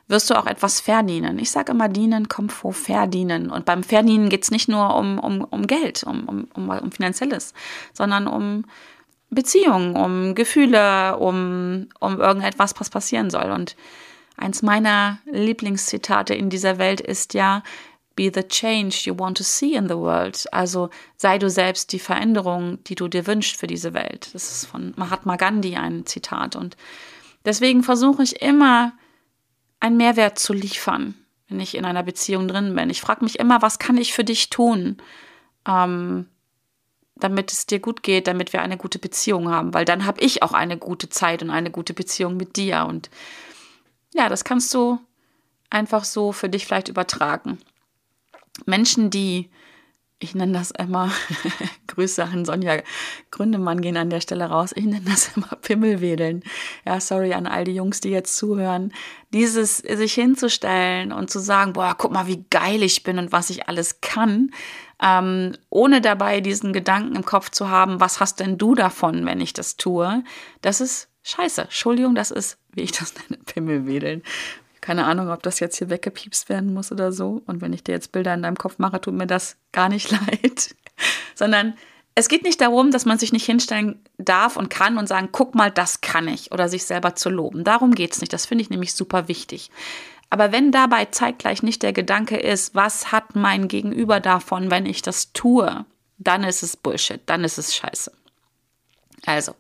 wirst 0.08 0.30
du 0.30 0.36
auch 0.36 0.46
etwas 0.46 0.82
verdienen. 0.82 1.40
Ich 1.40 1.52
sage 1.52 1.72
immer, 1.72 1.90
dienen 1.90 2.28
kommt 2.28 2.52
vor 2.52 2.74
verdienen. 2.74 3.50
Und 3.50 3.66
beim 3.66 3.84
Verdienen 3.84 4.30
geht 4.30 4.44
es 4.44 4.52
nicht 4.52 4.68
nur 4.68 4.96
um, 4.96 5.18
um, 5.20 5.42
um 5.42 5.68
Geld, 5.68 6.04
um, 6.04 6.28
um, 6.28 6.48
um, 6.54 6.70
um 6.70 6.92
finanzielles, 6.92 7.54
sondern 7.94 8.28
um 8.28 8.66
Beziehungen, 9.30 9.96
um 9.96 10.36
Gefühle, 10.36 11.18
um, 11.18 11.88
um 12.00 12.20
irgendetwas, 12.20 12.74
was 12.78 12.90
passieren 12.90 13.30
soll. 13.30 13.52
Und 13.52 13.76
eins 14.38 14.62
meiner 14.62 15.20
Lieblingszitate 15.26 16.36
in 16.36 16.50
dieser 16.50 16.78
Welt 16.78 17.02
ist 17.02 17.34
ja, 17.34 17.64
Be 18.16 18.30
the 18.32 18.44
change 18.44 19.06
you 19.06 19.18
want 19.18 19.38
to 19.38 19.44
see 19.44 19.74
in 19.74 19.88
the 19.90 19.96
world. 19.96 20.46
Also 20.54 20.92
sei 21.18 21.40
du 21.40 21.50
selbst 21.50 21.92
die 21.94 22.00
Veränderung, 22.00 22.78
die 22.84 22.94
du 22.94 23.08
dir 23.08 23.26
wünschst 23.26 23.56
für 23.56 23.66
diese 23.66 23.96
Welt. 23.96 24.30
Das 24.34 24.52
ist 24.52 24.66
von 24.66 24.94
Mahatma 24.98 25.36
Gandhi 25.36 25.78
ein 25.78 26.06
Zitat. 26.06 26.56
Und 26.56 26.78
deswegen 27.44 27.82
versuche 27.82 28.22
ich 28.22 28.40
immer, 28.40 28.94
einen 29.84 29.98
Mehrwert 29.98 30.40
zu 30.40 30.54
liefern, 30.54 31.14
wenn 31.50 31.60
ich 31.60 31.76
in 31.76 31.84
einer 31.84 32.04
Beziehung 32.04 32.48
drin 32.48 32.74
bin. 32.74 32.90
Ich 32.90 33.02
frage 33.02 33.24
mich 33.24 33.38
immer, 33.38 33.62
was 33.62 33.80
kann 33.80 33.98
ich 33.98 34.14
für 34.14 34.24
dich 34.24 34.50
tun, 34.50 34.98
ähm, 35.68 36.28
damit 37.16 37.52
es 37.52 37.66
dir 37.66 37.80
gut 37.80 38.02
geht, 38.02 38.28
damit 38.28 38.54
wir 38.54 38.62
eine 38.62 38.78
gute 38.78 38.98
Beziehung 38.98 39.50
haben, 39.50 39.74
weil 39.74 39.84
dann 39.84 40.06
habe 40.06 40.22
ich 40.22 40.42
auch 40.42 40.54
eine 40.54 40.78
gute 40.78 41.10
Zeit 41.10 41.44
und 41.44 41.50
eine 41.50 41.70
gute 41.70 41.94
Beziehung 41.94 42.38
mit 42.38 42.56
dir. 42.56 42.86
Und 42.88 43.10
ja, 44.14 44.30
das 44.30 44.46
kannst 44.46 44.74
du 44.74 45.00
einfach 45.70 46.06
so 46.06 46.32
für 46.32 46.48
dich 46.48 46.66
vielleicht 46.66 46.88
übertragen. 46.88 47.58
Menschen, 48.66 49.10
die 49.10 49.50
ich 50.24 50.36
nenne 50.36 50.54
das 50.54 50.72
immer, 50.72 51.12
Grüße 51.88 52.24
an 52.24 52.46
Sonja 52.46 52.82
Gründemann 53.32 53.82
gehen 53.82 53.98
an 53.98 54.10
der 54.10 54.22
Stelle 54.22 54.46
raus, 54.46 54.72
ich 54.74 54.86
nenne 54.86 55.06
das 55.06 55.36
immer 55.36 55.56
Pimmelwedeln. 55.62 56.44
Ja, 56.86 57.00
sorry 57.00 57.34
an 57.34 57.46
all 57.46 57.66
die 57.66 57.76
Jungs, 57.76 58.00
die 58.00 58.10
jetzt 58.10 58.38
zuhören. 58.38 58.94
Dieses 59.34 59.78
sich 59.78 60.14
hinzustellen 60.14 61.12
und 61.12 61.30
zu 61.30 61.40
sagen, 61.40 61.74
boah, 61.74 61.96
guck 61.98 62.12
mal, 62.12 62.28
wie 62.28 62.46
geil 62.50 62.84
ich 62.84 63.04
bin 63.04 63.20
und 63.20 63.32
was 63.32 63.50
ich 63.50 63.68
alles 63.68 64.02
kann, 64.02 64.52
ähm, 65.02 65.54
ohne 65.70 66.00
dabei 66.00 66.40
diesen 66.40 66.72
Gedanken 66.72 67.16
im 67.16 67.26
Kopf 67.26 67.50
zu 67.50 67.70
haben, 67.70 68.00
was 68.00 68.20
hast 68.20 68.40
denn 68.40 68.58
du 68.58 68.76
davon, 68.76 69.26
wenn 69.26 69.42
ich 69.42 69.54
das 69.54 69.76
tue, 69.76 70.24
das 70.62 70.80
ist 70.80 71.10
scheiße. 71.24 71.64
Entschuldigung, 71.64 72.16
das 72.16 72.32
ist, 72.32 72.58
wie 72.72 72.82
ich 72.82 72.92
das 72.92 73.14
nenne, 73.16 73.44
Pimmelwedeln. 73.44 74.24
Keine 74.84 75.06
Ahnung, 75.06 75.30
ob 75.30 75.42
das 75.44 75.62
jetzt 75.62 75.78
hier 75.78 75.90
weggepiepst 75.90 76.50
werden 76.50 76.74
muss 76.74 76.92
oder 76.92 77.14
so. 77.14 77.42
Und 77.46 77.62
wenn 77.62 77.72
ich 77.72 77.86
dir 77.86 77.94
jetzt 77.94 78.12
Bilder 78.12 78.34
in 78.34 78.44
deinem 78.44 78.58
Kopf 78.58 78.80
mache, 78.80 79.00
tut 79.00 79.14
mir 79.14 79.28
das 79.28 79.56
gar 79.72 79.88
nicht 79.88 80.12
leid. 80.12 80.76
Sondern 81.36 81.76
es 82.16 82.28
geht 82.28 82.44
nicht 82.44 82.60
darum, 82.60 82.92
dass 82.92 83.06
man 83.06 83.18
sich 83.18 83.32
nicht 83.32 83.46
hinstellen 83.46 84.04
darf 84.18 84.58
und 84.58 84.70
kann 84.70 84.98
und 84.98 85.08
sagen, 85.08 85.30
guck 85.32 85.56
mal, 85.56 85.72
das 85.72 86.02
kann 86.02 86.28
ich 86.28 86.52
oder 86.52 86.68
sich 86.68 86.84
selber 86.84 87.16
zu 87.16 87.30
loben. 87.30 87.64
Darum 87.64 87.96
geht 87.96 88.12
es 88.12 88.20
nicht. 88.20 88.34
Das 88.34 88.46
finde 88.46 88.62
ich 88.62 88.70
nämlich 88.70 88.94
super 88.94 89.30
wichtig. 89.30 89.72
Aber 90.30 90.52
wenn 90.52 90.74
dabei 90.74 91.06
zeitgleich 91.06 91.64
nicht 91.64 91.82
der 91.82 91.94
Gedanke 91.94 92.36
ist, 92.36 92.76
was 92.76 93.14
hat 93.14 93.38
mein 93.38 93.70
Gegenüber 93.70 94.20
davon, 94.20 94.70
wenn 94.70 94.86
ich 94.86 95.02
das 95.02 95.32
tue, 95.32 95.86
dann 96.18 96.44
ist 96.44 96.62
es 96.62 96.76
Bullshit, 96.76 97.22
dann 97.26 97.46
ist 97.46 97.58
es 97.58 97.74
scheiße. 97.74 98.12
Also, 99.26 99.56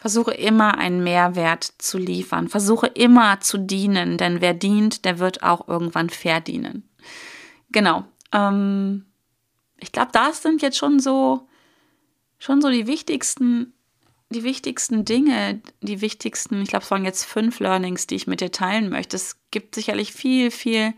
Versuche 0.00 0.32
immer 0.32 0.78
einen 0.78 1.04
Mehrwert 1.04 1.74
zu 1.76 1.98
liefern. 1.98 2.48
Versuche 2.48 2.86
immer 2.86 3.40
zu 3.40 3.58
dienen, 3.58 4.16
denn 4.16 4.40
wer 4.40 4.54
dient, 4.54 5.04
der 5.04 5.18
wird 5.18 5.42
auch 5.42 5.68
irgendwann 5.68 6.08
verdienen. 6.08 6.88
Genau. 7.70 8.06
Ähm, 8.32 9.04
ich 9.78 9.92
glaube, 9.92 10.08
das 10.14 10.40
sind 10.40 10.62
jetzt 10.62 10.78
schon 10.78 11.00
so, 11.00 11.46
schon 12.38 12.62
so 12.62 12.70
die 12.70 12.86
wichtigsten, 12.86 13.74
die 14.30 14.42
wichtigsten 14.42 15.04
Dinge, 15.04 15.60
die 15.82 16.00
wichtigsten, 16.00 16.62
ich 16.62 16.70
glaube, 16.70 16.86
es 16.86 16.90
waren 16.90 17.04
jetzt 17.04 17.26
fünf 17.26 17.60
Learnings, 17.60 18.06
die 18.06 18.14
ich 18.14 18.26
mit 18.26 18.40
dir 18.40 18.50
teilen 18.50 18.88
möchte. 18.88 19.16
Es 19.16 19.36
gibt 19.50 19.74
sicherlich 19.74 20.14
viel, 20.14 20.50
viel 20.50 20.94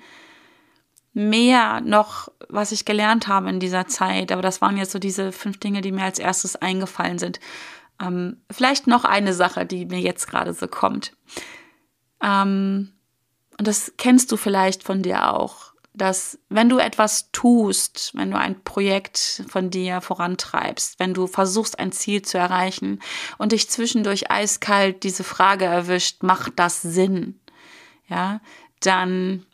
mehr 1.12 1.80
noch, 1.80 2.28
was 2.48 2.70
ich 2.70 2.84
gelernt 2.84 3.26
habe 3.26 3.50
in 3.50 3.58
dieser 3.58 3.88
Zeit. 3.88 4.30
Aber 4.30 4.42
das 4.42 4.60
waren 4.60 4.76
jetzt 4.76 4.92
so 4.92 5.00
diese 5.00 5.32
fünf 5.32 5.58
Dinge, 5.58 5.80
die 5.80 5.90
mir 5.90 6.04
als 6.04 6.20
erstes 6.20 6.54
eingefallen 6.54 7.18
sind. 7.18 7.40
Ähm, 8.02 8.42
vielleicht 8.50 8.86
noch 8.86 9.04
eine 9.04 9.32
Sache, 9.32 9.64
die 9.64 9.86
mir 9.86 10.00
jetzt 10.00 10.26
gerade 10.26 10.52
so 10.52 10.66
kommt. 10.66 11.12
Ähm, 12.20 12.92
und 13.58 13.68
das 13.68 13.92
kennst 13.96 14.32
du 14.32 14.36
vielleicht 14.36 14.82
von 14.82 15.02
dir 15.02 15.32
auch, 15.32 15.72
dass 15.94 16.38
wenn 16.48 16.68
du 16.68 16.78
etwas 16.78 17.30
tust, 17.32 18.12
wenn 18.14 18.30
du 18.30 18.38
ein 18.38 18.64
Projekt 18.64 19.44
von 19.48 19.70
dir 19.70 20.00
vorantreibst, 20.00 20.98
wenn 20.98 21.14
du 21.14 21.26
versuchst, 21.26 21.78
ein 21.78 21.92
Ziel 21.92 22.22
zu 22.22 22.38
erreichen 22.38 23.00
und 23.38 23.52
dich 23.52 23.68
zwischendurch 23.68 24.30
eiskalt 24.30 25.04
diese 25.04 25.22
Frage 25.22 25.66
erwischt, 25.66 26.22
macht 26.22 26.54
das 26.56 26.82
Sinn? 26.82 27.38
Ja, 28.08 28.40
dann, 28.80 29.46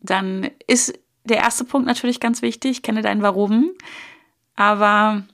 dann 0.00 0.50
ist 0.66 0.98
der 1.24 1.38
erste 1.38 1.64
Punkt 1.64 1.86
natürlich 1.86 2.20
ganz 2.20 2.42
wichtig, 2.42 2.82
kenne 2.82 3.00
dein 3.02 3.22
Warum, 3.22 3.70
aber 4.56 5.24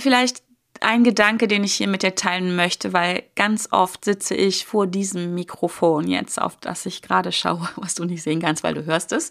vielleicht 0.00 0.42
ein 0.80 1.04
Gedanke, 1.04 1.48
den 1.48 1.64
ich 1.64 1.74
hier 1.74 1.88
mit 1.88 2.02
dir 2.02 2.14
teilen 2.14 2.54
möchte, 2.54 2.92
weil 2.92 3.24
ganz 3.36 3.68
oft 3.70 4.04
sitze 4.04 4.34
ich 4.34 4.66
vor 4.66 4.86
diesem 4.86 5.34
Mikrofon 5.34 6.08
jetzt, 6.08 6.40
auf 6.40 6.56
das 6.56 6.86
ich 6.86 7.02
gerade 7.02 7.32
schaue, 7.32 7.68
was 7.76 7.94
du 7.94 8.04
nicht 8.04 8.22
sehen 8.22 8.40
kannst, 8.40 8.62
weil 8.62 8.74
du 8.74 8.84
hörst 8.84 9.12
es. 9.12 9.30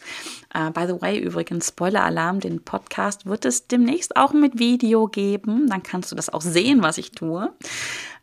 Uh, 0.56 0.72
by 0.72 0.86
the 0.88 1.02
way, 1.02 1.20
übrigens, 1.20 1.68
Spoiler-Alarm, 1.70 2.40
den 2.40 2.64
Podcast 2.64 3.26
wird 3.26 3.46
es 3.46 3.68
demnächst 3.68 4.16
auch 4.16 4.34
mit 4.34 4.60
Video 4.60 5.08
geben. 5.08 5.68
Dann 5.70 5.84
kannst 5.84 6.12
du 6.12 6.16
das 6.16 6.30
auch 6.30 6.42
sehen, 6.42 6.82
was 6.82 6.98
ich 6.98 7.12
tue. 7.12 7.52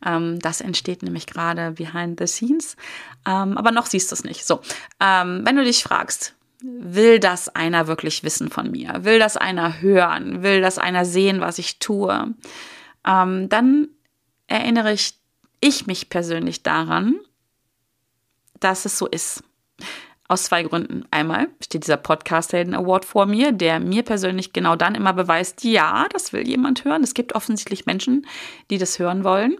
Um, 0.04 0.12
ähm, 0.12 0.38
das 0.40 0.60
entsteht 0.60 1.02
nämlich 1.02 1.26
gerade 1.26 1.72
behind 1.72 2.20
the 2.20 2.26
scenes. 2.26 2.76
Um, 3.26 3.32
ähm, 3.32 3.58
aber 3.58 3.70
noch 3.70 3.86
siehst 3.86 4.10
du 4.10 4.14
es 4.14 4.24
nicht. 4.24 4.44
So, 4.44 4.56
um, 4.56 4.62
ähm, 5.00 5.42
wenn 5.44 5.56
du 5.56 5.64
dich 5.64 5.82
fragst, 5.82 6.34
will 6.64 7.18
das 7.18 7.48
einer 7.48 7.86
wirklich 7.86 8.22
wissen 8.22 8.50
von 8.50 8.70
mir? 8.70 9.04
Will 9.04 9.18
das 9.18 9.36
einer 9.36 9.80
hören? 9.80 10.42
Will 10.42 10.60
das 10.60 10.78
einer 10.78 11.04
sehen, 11.04 11.40
was 11.40 11.58
ich 11.58 11.78
tue? 11.78 12.34
Ähm, 13.06 13.48
dann 13.48 13.88
erinnere 14.46 14.92
ich, 14.92 15.18
ich 15.60 15.86
mich 15.86 16.08
persönlich 16.08 16.62
daran, 16.62 17.16
dass 18.60 18.84
es 18.84 18.98
so 18.98 19.06
ist. 19.06 19.44
Aus 20.26 20.44
zwei 20.44 20.62
Gründen. 20.62 21.04
Einmal 21.10 21.48
steht 21.62 21.84
dieser 21.84 21.98
Podcast 21.98 22.54
Helden 22.54 22.74
Award 22.74 23.04
vor 23.04 23.26
mir, 23.26 23.52
der 23.52 23.78
mir 23.78 24.02
persönlich 24.02 24.54
genau 24.54 24.74
dann 24.74 24.94
immer 24.94 25.12
beweist, 25.12 25.64
ja, 25.64 26.06
das 26.12 26.32
will 26.32 26.48
jemand 26.48 26.84
hören. 26.86 27.02
Es 27.02 27.12
gibt 27.12 27.34
offensichtlich 27.34 27.84
Menschen, 27.84 28.26
die 28.70 28.78
das 28.78 28.98
hören 28.98 29.22
wollen. 29.22 29.58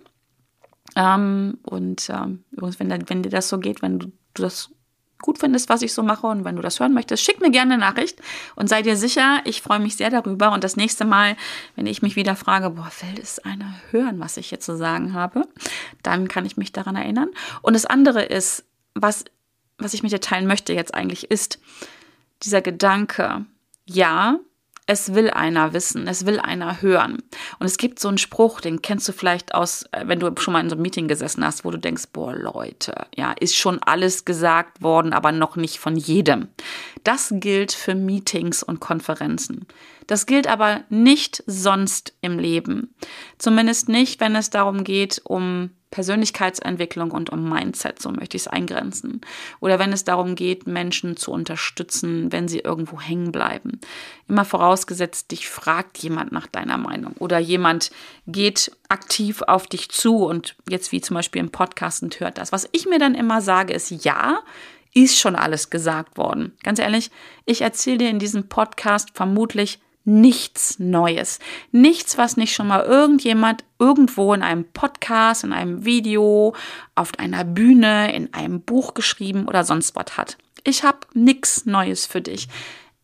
Ähm, 0.96 1.58
und 1.64 2.08
ähm, 2.08 2.44
übrigens, 2.50 2.80
wenn, 2.80 3.08
wenn 3.10 3.22
dir 3.22 3.28
das 3.28 3.50
so 3.50 3.58
geht, 3.58 3.82
wenn 3.82 3.98
du, 3.98 4.06
du 4.32 4.42
das 4.42 4.70
gut 5.24 5.38
findest, 5.38 5.70
was 5.70 5.80
ich 5.80 5.94
so 5.94 6.02
mache 6.02 6.26
und 6.26 6.44
wenn 6.44 6.56
du 6.56 6.62
das 6.62 6.78
hören 6.80 6.92
möchtest, 6.92 7.24
schick 7.24 7.40
mir 7.40 7.50
gerne 7.50 7.74
eine 7.74 7.80
Nachricht 7.80 8.20
und 8.56 8.68
sei 8.68 8.82
dir 8.82 8.94
sicher, 8.94 9.40
ich 9.44 9.62
freue 9.62 9.78
mich 9.78 9.96
sehr 9.96 10.10
darüber. 10.10 10.52
Und 10.52 10.62
das 10.62 10.76
nächste 10.76 11.06
Mal, 11.06 11.36
wenn 11.76 11.86
ich 11.86 12.02
mich 12.02 12.14
wieder 12.14 12.36
frage, 12.36 12.70
boah, 12.70 12.90
will 13.00 13.22
es 13.22 13.38
einer 13.38 13.74
hören, 13.90 14.20
was 14.20 14.36
ich 14.36 14.50
hier 14.50 14.60
zu 14.60 14.76
sagen 14.76 15.14
habe, 15.14 15.48
dann 16.02 16.28
kann 16.28 16.44
ich 16.44 16.58
mich 16.58 16.72
daran 16.72 16.94
erinnern. 16.94 17.30
Und 17.62 17.72
das 17.72 17.86
andere 17.86 18.22
ist, 18.22 18.64
was, 18.94 19.24
was 19.78 19.94
ich 19.94 20.02
mit 20.02 20.12
dir 20.12 20.20
teilen 20.20 20.46
möchte 20.46 20.74
jetzt 20.74 20.94
eigentlich, 20.94 21.30
ist 21.30 21.58
dieser 22.42 22.60
Gedanke, 22.60 23.46
ja, 23.86 24.38
es 24.86 25.14
will 25.14 25.30
einer 25.30 25.72
wissen, 25.72 26.06
es 26.06 26.26
will 26.26 26.38
einer 26.38 26.82
hören. 26.82 27.22
Und 27.58 27.66
es 27.66 27.78
gibt 27.78 27.98
so 27.98 28.08
einen 28.08 28.18
Spruch, 28.18 28.60
den 28.60 28.82
kennst 28.82 29.08
du 29.08 29.12
vielleicht 29.12 29.54
aus, 29.54 29.84
äh, 29.92 30.02
wenn 30.06 30.20
du 30.20 30.30
schon 30.38 30.52
mal 30.52 30.60
in 30.60 30.68
so 30.68 30.74
einem 30.74 30.82
Meeting 30.82 31.08
gesessen 31.08 31.44
hast, 31.44 31.64
wo 31.64 31.70
du 31.70 31.78
denkst, 31.78 32.04
boah, 32.12 32.34
Leute, 32.34 33.06
ja, 33.16 33.32
ist 33.32 33.56
schon 33.56 33.82
alles 33.82 34.24
gesagt 34.24 34.82
worden, 34.82 35.12
aber 35.12 35.32
noch 35.32 35.56
nicht 35.56 35.78
von 35.78 35.96
jedem. 35.96 36.48
Das 37.02 37.32
gilt 37.32 37.72
für 37.72 37.94
Meetings 37.94 38.62
und 38.62 38.80
Konferenzen. 38.80 39.66
Das 40.06 40.26
gilt 40.26 40.46
aber 40.46 40.84
nicht 40.90 41.42
sonst 41.46 42.14
im 42.20 42.38
Leben. 42.38 42.94
Zumindest 43.38 43.88
nicht, 43.88 44.20
wenn 44.20 44.36
es 44.36 44.50
darum 44.50 44.84
geht, 44.84 45.22
um 45.24 45.70
Persönlichkeitsentwicklung 45.94 47.12
und 47.12 47.30
um 47.30 47.48
Mindset, 47.48 48.02
so 48.02 48.10
möchte 48.10 48.36
ich 48.36 48.42
es 48.42 48.48
eingrenzen. 48.48 49.20
Oder 49.60 49.78
wenn 49.78 49.92
es 49.92 50.02
darum 50.02 50.34
geht, 50.34 50.66
Menschen 50.66 51.16
zu 51.16 51.30
unterstützen, 51.30 52.32
wenn 52.32 52.48
sie 52.48 52.58
irgendwo 52.58 53.00
hängen 53.00 53.30
bleiben. 53.30 53.78
Immer 54.26 54.44
vorausgesetzt, 54.44 55.30
dich 55.30 55.48
fragt 55.48 55.98
jemand 55.98 56.32
nach 56.32 56.48
deiner 56.48 56.78
Meinung 56.78 57.12
oder 57.20 57.38
jemand 57.38 57.92
geht 58.26 58.72
aktiv 58.88 59.42
auf 59.42 59.68
dich 59.68 59.88
zu 59.88 60.24
und 60.24 60.56
jetzt 60.68 60.90
wie 60.90 61.00
zum 61.00 61.14
Beispiel 61.14 61.40
im 61.40 61.50
Podcast 61.50 62.02
und 62.02 62.18
hört 62.18 62.38
das. 62.38 62.50
Was 62.50 62.68
ich 62.72 62.86
mir 62.86 62.98
dann 62.98 63.14
immer 63.14 63.40
sage, 63.40 63.72
ist 63.72 63.90
ja, 64.04 64.40
ist 64.94 65.16
schon 65.16 65.36
alles 65.36 65.70
gesagt 65.70 66.18
worden. 66.18 66.56
Ganz 66.64 66.80
ehrlich, 66.80 67.12
ich 67.44 67.60
erzähle 67.60 67.98
dir 67.98 68.10
in 68.10 68.18
diesem 68.18 68.48
Podcast 68.48 69.10
vermutlich 69.14 69.78
nichts 70.04 70.78
Neues. 70.78 71.38
Nichts, 71.72 72.18
was 72.18 72.36
nicht 72.36 72.54
schon 72.54 72.68
mal 72.68 72.82
irgendjemand 72.82 73.64
irgendwo 73.78 74.34
in 74.34 74.42
einem 74.42 74.64
Podcast, 74.64 75.44
in 75.44 75.52
einem 75.52 75.84
Video, 75.84 76.54
auf 76.94 77.18
einer 77.18 77.44
Bühne, 77.44 78.14
in 78.14 78.32
einem 78.34 78.60
Buch 78.60 78.94
geschrieben 78.94 79.46
oder 79.48 79.64
sonst 79.64 79.96
was 79.96 80.16
hat. 80.16 80.36
Ich 80.62 80.82
habe 80.82 80.98
nichts 81.14 81.66
Neues 81.66 82.06
für 82.06 82.20
dich. 82.20 82.48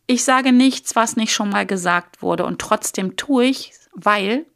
Ich 0.07 0.25
sage 0.25 0.53
nichts, 0.53 0.97
was 0.97 1.17
nicht 1.17 1.33
schon 1.33 1.51
mal 1.51 1.67
gesagt 1.67 2.23
wurde 2.23 2.45
und 2.45 2.61
trotzdem 2.61 3.17
tue 3.17 3.45
ich, 3.45 3.73
weil 3.93 4.47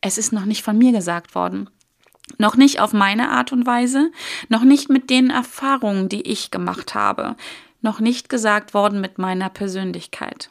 es 0.00 0.18
ist 0.18 0.32
noch 0.32 0.44
nicht 0.44 0.62
von 0.62 0.76
mir 0.76 0.92
gesagt 0.92 1.34
worden. 1.34 1.70
Noch 2.38 2.56
nicht 2.56 2.80
auf 2.80 2.92
meine 2.92 3.30
Art 3.30 3.52
und 3.52 3.66
Weise, 3.66 4.10
noch 4.48 4.64
nicht 4.64 4.88
mit 4.90 5.10
den 5.10 5.30
Erfahrungen, 5.30 6.08
die 6.08 6.22
ich 6.22 6.50
gemacht 6.50 6.94
habe, 6.94 7.36
noch 7.82 8.00
nicht 8.00 8.28
gesagt 8.28 8.74
worden 8.74 9.00
mit 9.00 9.18
meiner 9.18 9.48
Persönlichkeit. 9.48 10.50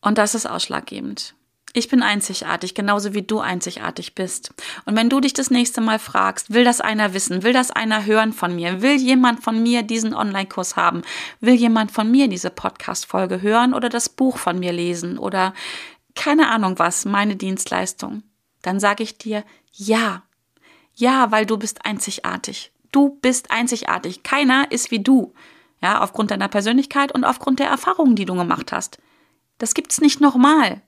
Und 0.00 0.18
das 0.18 0.34
ist 0.34 0.46
ausschlaggebend. 0.46 1.34
Ich 1.72 1.88
bin 1.88 2.02
einzigartig, 2.02 2.74
genauso 2.74 3.14
wie 3.14 3.22
du 3.22 3.38
einzigartig 3.38 4.16
bist. 4.16 4.52
Und 4.86 4.96
wenn 4.96 5.08
du 5.08 5.20
dich 5.20 5.34
das 5.34 5.50
nächste 5.50 5.80
Mal 5.80 6.00
fragst, 6.00 6.52
will 6.52 6.64
das 6.64 6.80
einer 6.80 7.14
wissen, 7.14 7.44
will 7.44 7.52
das 7.52 7.70
einer 7.70 8.06
hören 8.06 8.32
von 8.32 8.56
mir, 8.56 8.82
will 8.82 8.96
jemand 8.96 9.44
von 9.44 9.62
mir 9.62 9.82
diesen 9.82 10.12
Online-Kurs 10.12 10.74
haben, 10.74 11.02
will 11.40 11.54
jemand 11.54 11.92
von 11.92 12.10
mir 12.10 12.26
diese 12.26 12.50
Podcast-Folge 12.50 13.40
hören 13.40 13.72
oder 13.72 13.88
das 13.88 14.08
Buch 14.08 14.36
von 14.36 14.58
mir 14.58 14.72
lesen 14.72 15.16
oder 15.16 15.54
keine 16.16 16.48
Ahnung 16.48 16.80
was, 16.80 17.04
meine 17.04 17.36
Dienstleistung, 17.36 18.24
dann 18.62 18.80
sage 18.80 19.04
ich 19.04 19.16
dir 19.16 19.44
ja. 19.72 20.24
Ja, 20.94 21.30
weil 21.30 21.46
du 21.46 21.56
bist 21.56 21.86
einzigartig. 21.86 22.72
Du 22.90 23.18
bist 23.22 23.52
einzigartig. 23.52 24.24
Keiner 24.24 24.72
ist 24.72 24.90
wie 24.90 24.98
du. 24.98 25.32
Ja, 25.80 26.02
aufgrund 26.02 26.32
deiner 26.32 26.48
Persönlichkeit 26.48 27.12
und 27.12 27.24
aufgrund 27.24 27.60
der 27.60 27.68
Erfahrungen, 27.68 28.16
die 28.16 28.24
du 28.24 28.34
gemacht 28.34 28.72
hast. 28.72 28.98
Das 29.60 29.74
gibt's 29.74 30.00
nicht 30.00 30.20
nochmal. 30.20 30.80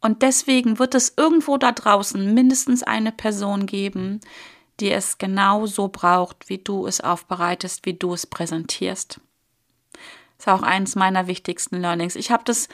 Und 0.00 0.22
deswegen 0.22 0.78
wird 0.78 0.94
es 0.94 1.14
irgendwo 1.16 1.56
da 1.56 1.72
draußen 1.72 2.34
mindestens 2.34 2.82
eine 2.82 3.12
Person 3.12 3.66
geben, 3.66 4.20
die 4.80 4.90
es 4.90 5.18
genau 5.18 5.66
so 5.66 5.88
braucht, 5.88 6.48
wie 6.48 6.58
du 6.58 6.86
es 6.86 7.00
aufbereitest, 7.00 7.86
wie 7.86 7.94
du 7.94 8.12
es 8.12 8.26
präsentierst. 8.26 9.20
Das 9.92 10.46
ist 10.46 10.48
auch 10.48 10.62
eins 10.62 10.96
meiner 10.96 11.28
wichtigsten 11.28 11.80
Learnings. 11.80 12.16
Ich 12.16 12.30
habe 12.30 12.42
das 12.44 12.68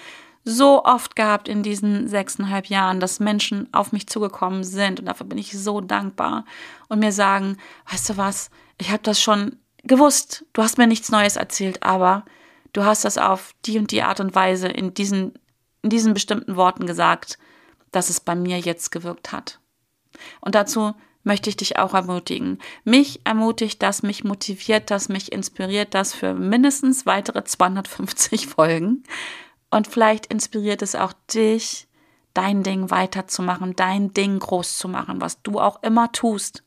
so 0.45 0.85
oft 0.85 1.15
gehabt 1.15 1.49
in 1.49 1.63
diesen 1.63 2.09
sechseinhalb 2.09 2.67
Jahren, 2.67 3.01
dass 3.01 3.21
Menschen 3.21 3.69
auf 3.73 3.93
mich 3.93 4.07
zugekommen 4.07 4.65
sind 4.65 4.99
und 5.01 5.07
dafür 5.07 5.27
bin 5.27 5.39
ich 5.39 5.53
so 5.59 5.81
dankbar 5.81 6.45
und 6.89 7.01
mir 7.01 7.13
sagen, 7.13 7.59
weißt 7.91 8.11
du 8.11 8.17
was, 8.17 8.51
ich 8.79 8.91
habe 8.91 9.03
das 9.03 9.21
schon 9.21 9.59
gewusst, 9.83 10.45
du 10.55 10.63
hast 10.63 10.79
mir 10.79 10.87
nichts 10.87 11.11
Neues 11.11 11.37
erzählt, 11.37 11.83
aber 11.83 12.25
du 12.75 12.85
hast 12.85 13.07
das 13.07 13.17
auf 13.17 13.55
die 13.65 13.79
und 13.79 13.91
die 13.91 14.03
Art 14.03 14.21
und 14.21 14.35
Weise 14.35 14.69
in 14.69 14.93
diesen, 14.93 15.33
in 15.83 15.89
diesen 15.89 16.13
bestimmten 16.13 16.57
Worten 16.57 16.87
gesagt, 16.87 17.39
dass 17.91 18.11
es 18.11 18.21
bei 18.21 18.35
mir 18.35 18.59
jetzt 18.59 18.91
gewirkt 18.91 19.33
hat. 19.33 19.61
Und 20.43 20.55
dazu 20.55 20.95
möchte 21.23 21.49
ich 21.49 21.57
dich 21.57 21.79
auch 21.79 21.95
ermutigen. 21.95 22.59
Mich 22.85 23.21
ermutigt 23.25 23.83
das, 23.83 24.03
mich 24.03 24.25
motiviert 24.25 24.91
das, 24.91 25.09
mich 25.09 25.33
inspiriert 25.33 25.95
das 25.95 26.13
für 26.13 26.35
mindestens 26.35 27.07
weitere 27.07 27.45
250 27.45 28.47
Folgen. 28.49 29.05
Und 29.71 29.87
vielleicht 29.87 30.27
inspiriert 30.27 30.83
es 30.83 30.95
auch 30.95 31.15
dich, 31.33 31.89
dein 32.35 32.65
Ding 32.65 32.91
weiterzumachen, 32.91 33.77
dein 33.77 34.13
Ding 34.13 34.39
groß 34.41 34.77
zu 34.77 34.89
machen, 34.89 35.21
was 35.21 35.41
du 35.43 35.61
auch 35.61 35.83
immer 35.83 36.13
tust. 36.13 36.64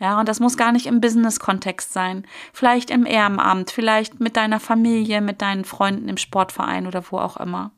Ja, 0.00 0.20
und 0.20 0.28
das 0.28 0.40
muss 0.40 0.56
gar 0.56 0.72
nicht 0.72 0.86
im 0.86 1.00
Business-Kontext 1.00 1.92
sein. 1.92 2.26
Vielleicht 2.52 2.90
im 2.90 3.04
Ehrenamt, 3.04 3.70
vielleicht 3.70 4.20
mit 4.20 4.36
deiner 4.36 4.60
Familie, 4.60 5.20
mit 5.20 5.42
deinen 5.42 5.64
Freunden 5.64 6.08
im 6.08 6.16
Sportverein 6.16 6.86
oder 6.86 7.02
wo 7.10 7.18
auch 7.18 7.36
immer. 7.36 7.72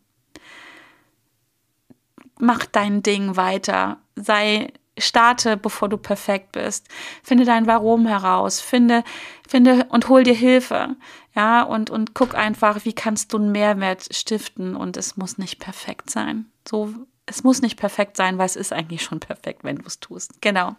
Mach 2.39 2.67
dein 2.67 3.03
Ding 3.03 3.37
weiter. 3.37 3.99
Sei, 4.17 4.73
starte, 4.99 5.57
bevor 5.57 5.89
du 5.89 5.97
perfekt 5.97 6.53
bist. 6.53 6.89
Finde 7.23 7.45
dein 7.45 7.67
Warum 7.67 8.07
heraus. 8.07 8.61
Finde, 8.61 9.03
finde 9.49 9.87
und 9.89 10.09
hol 10.09 10.23
dir 10.23 10.35
Hilfe. 10.35 10.97
Ja, 11.35 11.63
und, 11.63 11.91
und 11.91 12.15
guck 12.15 12.35
einfach, 12.35 12.85
wie 12.85 12.93
kannst 12.93 13.33
du 13.33 13.39
einen 13.39 13.53
Mehrwert 13.53 14.15
stiften 14.15 14.75
und 14.75 14.97
es 14.97 15.17
muss 15.17 15.39
nicht 15.39 15.59
perfekt 15.59 16.11
sein. 16.11 16.47
So, 16.69 16.93
es 17.27 17.45
muss 17.45 17.63
nicht 17.63 17.79
perfekt 17.79 18.17
sein, 18.17 18.39
weil 18.39 18.47
es 18.47 18.57
ist 18.57 18.73
eigentlich 18.73 19.03
schon 19.03 19.21
perfekt, 19.21 19.63
wenn 19.63 19.77
du 19.77 19.87
es 19.87 20.01
tust. 20.01 20.43
Genau. 20.43 20.75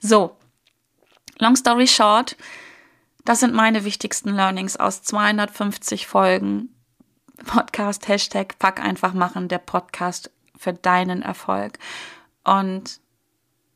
So, 0.00 0.36
Long 1.42 1.56
story 1.56 1.88
short, 1.88 2.36
das 3.24 3.40
sind 3.40 3.52
meine 3.52 3.84
wichtigsten 3.84 4.28
Learnings 4.28 4.76
aus 4.76 5.02
250 5.02 6.06
Folgen. 6.06 6.68
Podcast, 7.44 8.06
Hashtag 8.06 8.60
Pack 8.60 8.78
einfach 8.78 9.12
machen, 9.12 9.48
der 9.48 9.58
Podcast 9.58 10.30
für 10.56 10.72
deinen 10.72 11.20
Erfolg. 11.20 11.80
Und 12.44 13.00